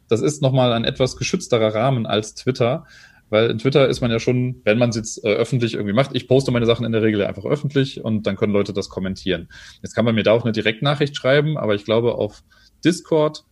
das 0.09 0.21
ist 0.21 0.43
nochmal 0.43 0.73
ein 0.73 0.85
etwas 0.85 1.17
geschützterer 1.17 1.75
Rahmen 1.75 2.07
als 2.07 2.35
Twitter, 2.35 2.85
weil 3.33 3.51
in 3.51 3.57
Twitter 3.57 3.89
ist 3.89 4.03
man 4.03 4.11
ja 4.11 4.21
schon, 4.21 4.61
wenn 4.65 4.77
man 4.77 4.91
es 4.91 4.97
jetzt 4.97 5.25
äh, 5.25 5.29
öffentlich 5.29 5.73
irgendwie 5.73 5.95
macht, 5.95 6.11
ich 6.13 6.29
poste 6.29 6.51
meine 6.51 6.67
Sachen 6.67 6.85
in 6.85 6.93
der 6.93 7.01
Regel 7.01 7.25
einfach 7.25 7.47
öffentlich 7.47 8.05
und 8.05 8.27
dann 8.27 8.37
können 8.37 8.53
Leute 8.53 8.75
das 8.75 8.91
kommentieren. 8.91 9.49
Jetzt 9.83 9.95
kann 9.95 10.05
man 10.05 10.15
mir 10.15 10.23
da 10.23 10.33
auch 10.33 10.45
eine 10.45 10.53
Direktnachricht 10.53 11.17
schreiben, 11.17 11.57
aber 11.57 11.75
ich 11.75 11.87
glaube, 11.87 12.17
auf 12.17 12.45
Discord 12.85 13.45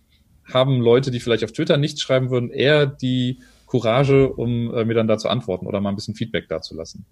haben 0.45 0.83
Leute, 0.83 1.11
die 1.11 1.19
vielleicht 1.19 1.45
auf 1.45 1.53
Twitter 1.53 1.79
nichts 1.79 2.03
schreiben 2.03 2.29
würden, 2.29 2.51
eher 2.51 2.85
die 2.85 3.41
Courage, 3.65 4.31
um 4.31 4.71
äh, 4.75 4.85
mir 4.85 4.93
dann 4.93 5.09
da 5.09 5.17
zu 5.17 5.31
antworten 5.31 5.67
oder 5.67 5.81
mal 5.81 5.89
ein 5.89 5.97
bisschen 5.97 6.15
Feedback 6.15 6.49
dazulassen. 6.49 7.07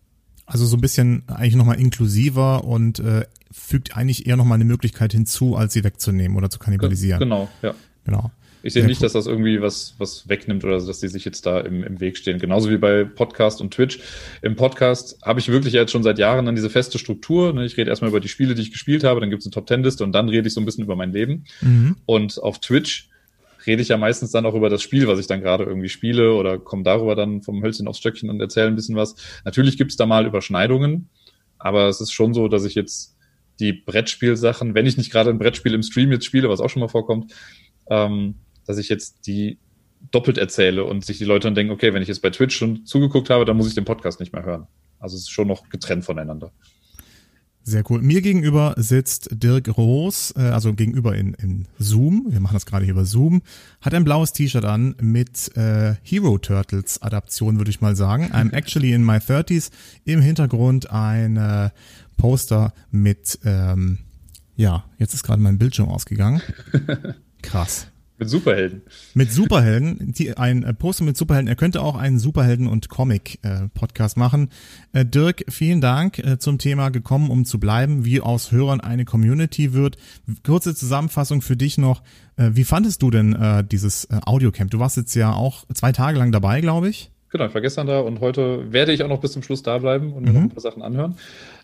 Also 0.44 0.66
so 0.66 0.76
ein 0.76 0.82
bisschen 0.82 1.22
eigentlich 1.26 1.56
nochmal 1.56 1.80
inklusiver 1.80 2.64
und 2.64 2.98
äh, 2.98 3.24
fügt 3.50 3.96
eigentlich 3.96 4.26
eher 4.26 4.36
nochmal 4.36 4.56
eine 4.56 4.66
Möglichkeit 4.66 5.12
hinzu, 5.12 5.56
als 5.56 5.72
sie 5.72 5.84
wegzunehmen 5.84 6.36
oder 6.36 6.50
zu 6.50 6.58
kannibalisieren. 6.58 7.18
Genau, 7.18 7.48
ja. 7.62 7.74
Genau. 8.04 8.30
Ich 8.68 8.74
sehe 8.74 8.84
nicht, 8.84 9.02
dass 9.02 9.14
das 9.14 9.26
irgendwie 9.26 9.62
was, 9.62 9.94
was 9.96 10.28
wegnimmt 10.28 10.62
oder 10.62 10.78
dass 10.78 11.00
die 11.00 11.08
sich 11.08 11.24
jetzt 11.24 11.46
da 11.46 11.60
im, 11.60 11.82
im 11.82 12.00
Weg 12.00 12.18
stehen. 12.18 12.38
Genauso 12.38 12.70
wie 12.70 12.76
bei 12.76 13.04
Podcast 13.04 13.62
und 13.62 13.72
Twitch. 13.72 13.98
Im 14.42 14.56
Podcast 14.56 15.18
habe 15.22 15.40
ich 15.40 15.48
wirklich 15.48 15.72
jetzt 15.72 15.90
schon 15.90 16.02
seit 16.02 16.18
Jahren 16.18 16.44
dann 16.44 16.54
diese 16.54 16.68
feste 16.68 16.98
Struktur. 16.98 17.54
Ne? 17.54 17.64
Ich 17.64 17.78
rede 17.78 17.88
erstmal 17.88 18.10
über 18.10 18.20
die 18.20 18.28
Spiele, 18.28 18.54
die 18.54 18.60
ich 18.60 18.70
gespielt 18.70 19.04
habe, 19.04 19.20
dann 19.20 19.30
gibt 19.30 19.40
es 19.40 19.46
eine 19.46 19.52
Top-Ten-Liste 19.52 20.04
und 20.04 20.12
dann 20.12 20.28
rede 20.28 20.46
ich 20.46 20.54
so 20.54 20.60
ein 20.60 20.66
bisschen 20.66 20.84
über 20.84 20.96
mein 20.96 21.12
Leben. 21.12 21.44
Mhm. 21.62 21.96
Und 22.04 22.42
auf 22.42 22.60
Twitch 22.60 23.08
rede 23.66 23.80
ich 23.80 23.88
ja 23.88 23.96
meistens 23.96 24.32
dann 24.32 24.44
auch 24.44 24.54
über 24.54 24.68
das 24.68 24.82
Spiel, 24.82 25.08
was 25.08 25.18
ich 25.18 25.26
dann 25.26 25.40
gerade 25.40 25.64
irgendwie 25.64 25.88
spiele 25.88 26.34
oder 26.34 26.58
komme 26.58 26.82
darüber 26.82 27.14
dann 27.14 27.40
vom 27.40 27.62
Hölzchen 27.62 27.88
aufs 27.88 27.98
Stöckchen 27.98 28.28
und 28.28 28.38
erzähle 28.40 28.68
ein 28.68 28.76
bisschen 28.76 28.96
was. 28.96 29.16
Natürlich 29.44 29.78
gibt 29.78 29.92
es 29.92 29.96
da 29.96 30.04
mal 30.04 30.26
Überschneidungen, 30.26 31.08
aber 31.58 31.88
es 31.88 32.02
ist 32.02 32.12
schon 32.12 32.34
so, 32.34 32.48
dass 32.48 32.64
ich 32.64 32.74
jetzt 32.74 33.16
die 33.60 33.72
Brettspielsachen, 33.72 34.74
wenn 34.74 34.86
ich 34.86 34.96
nicht 34.96 35.10
gerade 35.10 35.30
ein 35.30 35.38
Brettspiel 35.38 35.74
im 35.74 35.82
Stream 35.82 36.12
jetzt 36.12 36.26
spiele, 36.26 36.48
was 36.48 36.60
auch 36.60 36.68
schon 36.68 36.80
mal 36.80 36.88
vorkommt, 36.88 37.32
ähm, 37.90 38.36
dass 38.68 38.78
ich 38.78 38.88
jetzt 38.88 39.26
die 39.26 39.58
doppelt 40.12 40.38
erzähle 40.38 40.84
und 40.84 41.04
sich 41.04 41.18
die 41.18 41.24
Leute 41.24 41.48
dann 41.48 41.54
denken, 41.54 41.72
okay, 41.72 41.92
wenn 41.92 42.02
ich 42.02 42.08
jetzt 42.08 42.22
bei 42.22 42.30
Twitch 42.30 42.56
schon 42.56 42.84
zugeguckt 42.84 43.30
habe, 43.30 43.44
dann 43.44 43.56
muss 43.56 43.66
ich 43.66 43.74
den 43.74 43.84
Podcast 43.84 44.20
nicht 44.20 44.32
mehr 44.32 44.44
hören. 44.44 44.66
Also 45.00 45.16
es 45.16 45.22
ist 45.22 45.30
schon 45.30 45.48
noch 45.48 45.68
getrennt 45.70 46.04
voneinander. 46.04 46.52
Sehr 47.62 47.82
cool. 47.90 48.00
Mir 48.00 48.22
gegenüber 48.22 48.74
sitzt 48.78 49.28
Dirk 49.30 49.76
Roos, 49.76 50.32
äh, 50.36 50.40
also 50.40 50.72
gegenüber 50.72 51.16
in, 51.16 51.34
in 51.34 51.66
Zoom. 51.78 52.26
Wir 52.28 52.40
machen 52.40 52.54
das 52.54 52.64
gerade 52.64 52.84
hier 52.84 52.94
über 52.94 53.04
Zoom. 53.04 53.42
Hat 53.80 53.92
ein 53.92 54.04
blaues 54.04 54.32
T-Shirt 54.32 54.64
an 54.64 54.94
mit 55.00 55.54
äh, 55.56 55.94
Hero 56.02 56.38
Turtles 56.38 57.02
Adaption, 57.02 57.58
würde 57.58 57.70
ich 57.70 57.80
mal 57.80 57.96
sagen. 57.96 58.30
I'm 58.32 58.52
actually 58.54 58.92
in 58.92 59.04
my 59.04 59.16
30s. 59.16 59.70
Im 60.04 60.20
Hintergrund 60.20 60.90
ein 60.90 61.36
äh, 61.36 61.70
Poster 62.16 62.72
mit, 62.90 63.38
ähm, 63.44 63.98
ja, 64.56 64.84
jetzt 64.98 65.14
ist 65.14 65.22
gerade 65.22 65.42
mein 65.42 65.58
Bildschirm 65.58 65.88
ausgegangen. 65.88 66.40
Krass. 67.42 67.88
Mit 68.18 68.28
Superhelden. 68.28 68.82
Mit 69.14 69.32
Superhelden. 69.32 70.12
Die, 70.12 70.36
ein 70.36 70.64
äh, 70.64 70.74
Poster 70.74 71.04
mit 71.04 71.16
Superhelden. 71.16 71.48
Er 71.48 71.54
könnte 71.54 71.80
auch 71.80 71.96
einen 71.96 72.18
Superhelden- 72.18 72.66
und 72.66 72.88
Comic-Podcast 72.88 74.16
äh, 74.16 74.20
machen. 74.20 74.50
Äh, 74.92 75.04
Dirk, 75.04 75.44
vielen 75.48 75.80
Dank 75.80 76.18
äh, 76.18 76.38
zum 76.38 76.58
Thema 76.58 76.88
gekommen, 76.88 77.30
um 77.30 77.44
zu 77.44 77.60
bleiben, 77.60 78.04
wie 78.04 78.20
aus 78.20 78.50
Hörern 78.50 78.80
eine 78.80 79.04
Community 79.04 79.72
wird. 79.72 79.98
Kurze 80.44 80.74
Zusammenfassung 80.74 81.42
für 81.42 81.56
dich 81.56 81.78
noch. 81.78 82.02
Äh, 82.36 82.50
wie 82.54 82.64
fandest 82.64 83.02
du 83.02 83.10
denn 83.10 83.34
äh, 83.34 83.62
dieses 83.64 84.08
Audiocamp? 84.10 84.70
Du 84.70 84.80
warst 84.80 84.96
jetzt 84.96 85.14
ja 85.14 85.32
auch 85.32 85.64
zwei 85.72 85.92
Tage 85.92 86.18
lang 86.18 86.32
dabei, 86.32 86.60
glaube 86.60 86.88
ich. 86.88 87.12
Genau, 87.30 87.44
ich 87.44 87.52
war 87.52 87.60
gestern 87.60 87.86
da 87.86 88.00
und 88.00 88.20
heute 88.20 88.72
werde 88.72 88.92
ich 88.92 89.02
auch 89.02 89.08
noch 89.08 89.20
bis 89.20 89.32
zum 89.32 89.42
Schluss 89.42 89.62
da 89.62 89.76
bleiben 89.78 90.14
und 90.14 90.24
mir 90.24 90.30
mhm. 90.30 90.34
noch 90.34 90.42
ein 90.42 90.48
paar 90.50 90.60
Sachen 90.62 90.82
anhören. 90.82 91.16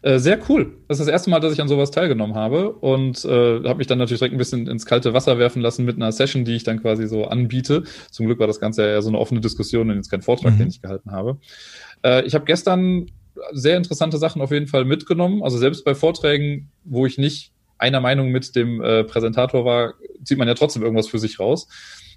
Äh, 0.03 0.19
sehr 0.19 0.39
cool. 0.49 0.77
Das 0.89 0.99
ist 0.99 1.07
das 1.07 1.13
erste 1.13 1.31
Mal, 1.31 1.41
dass 1.41 1.55
ich 1.55 1.61
an 1.63 1.69
sowas 1.69 1.91
teilgenommen 1.91 2.35
habe 2.35 2.71
und 2.71 3.25
äh, 3.25 3.63
habe 3.63 3.77
mich 3.77 3.87
dann 3.87 3.99
natürlich 3.99 4.19
direkt 4.19 4.35
ein 4.35 4.39
bisschen 4.39 4.67
ins 4.67 4.85
kalte 4.85 5.15
Wasser 5.15 5.39
werfen 5.39 5.63
lassen 5.63 5.87
mit 5.87 5.97
einer 5.97 6.13
Session, 6.13 6.45
die 6.45 6.55
ich 6.57 6.65
dann 6.65 6.83
quasi 6.83 7.07
so 7.07 7.25
anbiete. 7.25 7.85
Zum 8.11 8.27
Glück 8.27 8.39
war 8.39 8.47
das 8.47 8.61
Ganze 8.61 8.83
ja 8.83 8.89
eher 8.89 9.03
so 9.03 9.09
eine 9.09 9.19
offene 9.19 9.41
Diskussion 9.41 9.89
und 9.89 9.97
jetzt 9.97 10.11
kein 10.11 10.23
Vortrag, 10.23 10.53
mhm. 10.53 10.59
den 10.59 10.69
ich 10.69 10.83
gehalten 10.83 11.13
habe. 11.13 11.39
Äh, 12.03 12.25
ich 12.27 12.35
habe 12.35 12.45
gestern 12.45 13.07
sehr 13.53 13.79
interessante 13.79 14.19
Sachen 14.19 14.43
auf 14.43 14.51
jeden 14.51 14.67
Fall 14.67 14.85
mitgenommen. 14.85 15.43
Also 15.43 15.57
selbst 15.57 15.85
bei 15.85 15.95
Vorträgen, 15.95 16.71
wo 16.85 17.07
ich 17.07 17.17
nicht 17.17 17.53
einer 17.79 18.01
Meinung 18.01 18.31
mit 18.31 18.55
dem 18.55 18.83
äh, 18.83 19.03
Präsentator 19.05 19.65
war, 19.65 19.95
zieht 20.25 20.39
man 20.39 20.47
ja 20.47 20.55
trotzdem 20.55 20.83
irgendwas 20.83 21.09
für 21.09 21.19
sich 21.19 21.41
raus 21.41 21.69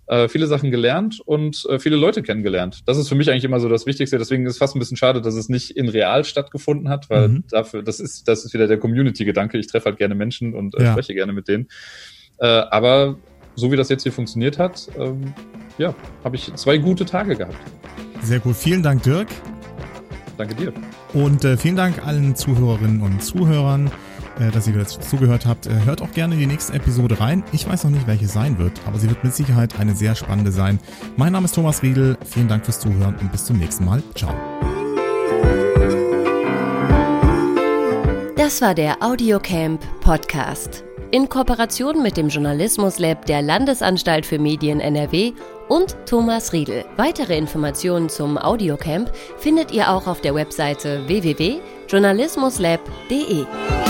äh, 0.08 0.28
viele 0.28 0.48
Sachen 0.48 0.72
gelernt 0.72 1.20
und 1.26 1.65
äh, 1.70 1.80
viele 1.80 1.96
Leute 1.96 2.24
kennengelernt. 2.24 2.82
Das 2.86 2.98
ist 2.98 3.10
für 3.10 3.15
mich 3.15 3.30
eigentlich 3.30 3.43
immer 3.43 3.60
so 3.60 3.70
das 3.70 3.86
Wichtigste. 3.86 4.17
Deswegen 4.17 4.46
ist 4.46 4.54
es 4.54 4.58
fast 4.58 4.76
ein 4.76 4.80
bisschen 4.80 4.98
schade, 4.98 5.22
dass 5.22 5.36
es 5.36 5.50
nicht 5.50 5.72
in 5.72 5.89
real 5.89 6.24
stattgefunden 6.24 6.89
hat, 6.89 7.10
weil 7.10 7.28
mhm. 7.28 7.43
dafür, 7.50 7.84
das 7.84 8.00
ist, 8.00 8.28
das 8.28 8.46
ist 8.46 8.54
wieder 8.54 8.67
der 8.67 8.78
Community-Gedanke. 8.78 9.58
Ich 9.58 9.67
treffe 9.67 9.86
halt 9.86 9.98
gerne 9.98 10.15
Menschen 10.15 10.54
und 10.54 10.76
äh, 10.76 10.84
ja. 10.84 10.91
spreche 10.93 11.13
gerne 11.13 11.34
mit 11.34 11.48
denen. 11.48 11.67
Äh, 12.39 12.46
aber 12.46 13.17
so 13.56 13.72
wie 13.72 13.76
das 13.76 13.89
jetzt 13.89 14.04
hier 14.04 14.12
funktioniert 14.12 14.58
hat, 14.60 14.88
ähm, 14.98 15.34
ja, 15.78 15.93
habe 16.24 16.36
ich 16.36 16.54
zwei 16.56 16.78
gute 16.78 17.06
Tage 17.06 17.36
gehabt. 17.36 17.58
Sehr 18.22 18.39
gut. 18.39 18.56
Vielen 18.56 18.84
Dank, 18.84 19.04
Dirk. 19.04 19.28
Danke 20.38 20.56
dir. 20.56 20.74
Und 21.13 21.43
äh, 21.43 21.58
vielen 21.58 21.76
Dank 21.76 22.06
allen 22.06 22.36
Zuhörerinnen 22.36 23.02
und 23.02 23.24
Zuhörern. 23.24 23.91
Äh, 24.39 24.52
dass 24.52 24.67
ihr 24.67 24.76
wieder 24.76 24.88
zugehört 24.88 25.45
habt. 25.45 25.67
Äh, 25.67 25.71
hört 25.86 26.02
auch 26.02 26.12
gerne 26.12 26.36
in 26.36 26.39
die 26.39 26.47
nächste 26.47 26.73
Episode 26.73 27.19
rein. 27.19 27.43
Ich 27.52 27.67
weiß 27.67 27.84
noch 27.84 27.91
nicht, 27.91 28.08
welche 28.08 28.28
sein 28.28 28.58
wird, 28.58 28.80
aber 28.86 29.00
sie 29.00 29.10
wird 29.10 29.23
mit 29.23 29.36
Sicherheit 29.36 29.80
eine 29.80 29.95
sehr 29.95 30.15
spannende 30.15 30.52
sein. 30.52 30.80
Mein 31.15 31.34
Name 31.34 31.45
ist 31.45 31.56
Thomas 31.56 31.84
Riedel. 31.84 32.17
Vielen 32.26 32.47
Dank 32.47 32.65
fürs 32.65 32.80
Zuhören 32.80 33.15
und 33.15 33.32
bis 33.32 33.45
zum 33.45 33.58
nächsten 33.58 33.86
Mal. 33.86 34.02
Ciao. 34.15 34.34
Das 38.36 38.62
war 38.62 38.73
der 38.73 39.04
Audiocamp 39.04 39.82
Podcast. 40.02 40.84
In 41.12 41.30
Kooperation 41.30 42.04
mit 42.04 42.17
dem 42.17 42.28
Journalismus 42.28 43.00
Lab 43.00 43.26
der 43.26 43.41
Landesanstalt 43.41 44.26
für 44.26 44.39
Medien 44.39 44.82
NRW 44.82 45.32
und 45.69 45.95
Thomas 46.06 46.52
Riedel. 46.54 46.86
Weitere 46.97 47.38
Informationen 47.38 48.10
zum 48.10 48.38
Audiocamp 48.38 49.12
findet 49.38 49.71
ihr 49.71 49.89
auch 49.89 50.06
auf 50.08 50.21
der 50.21 50.36
Webseite 50.36 51.08
www.journalismuslab.de. 51.08 53.87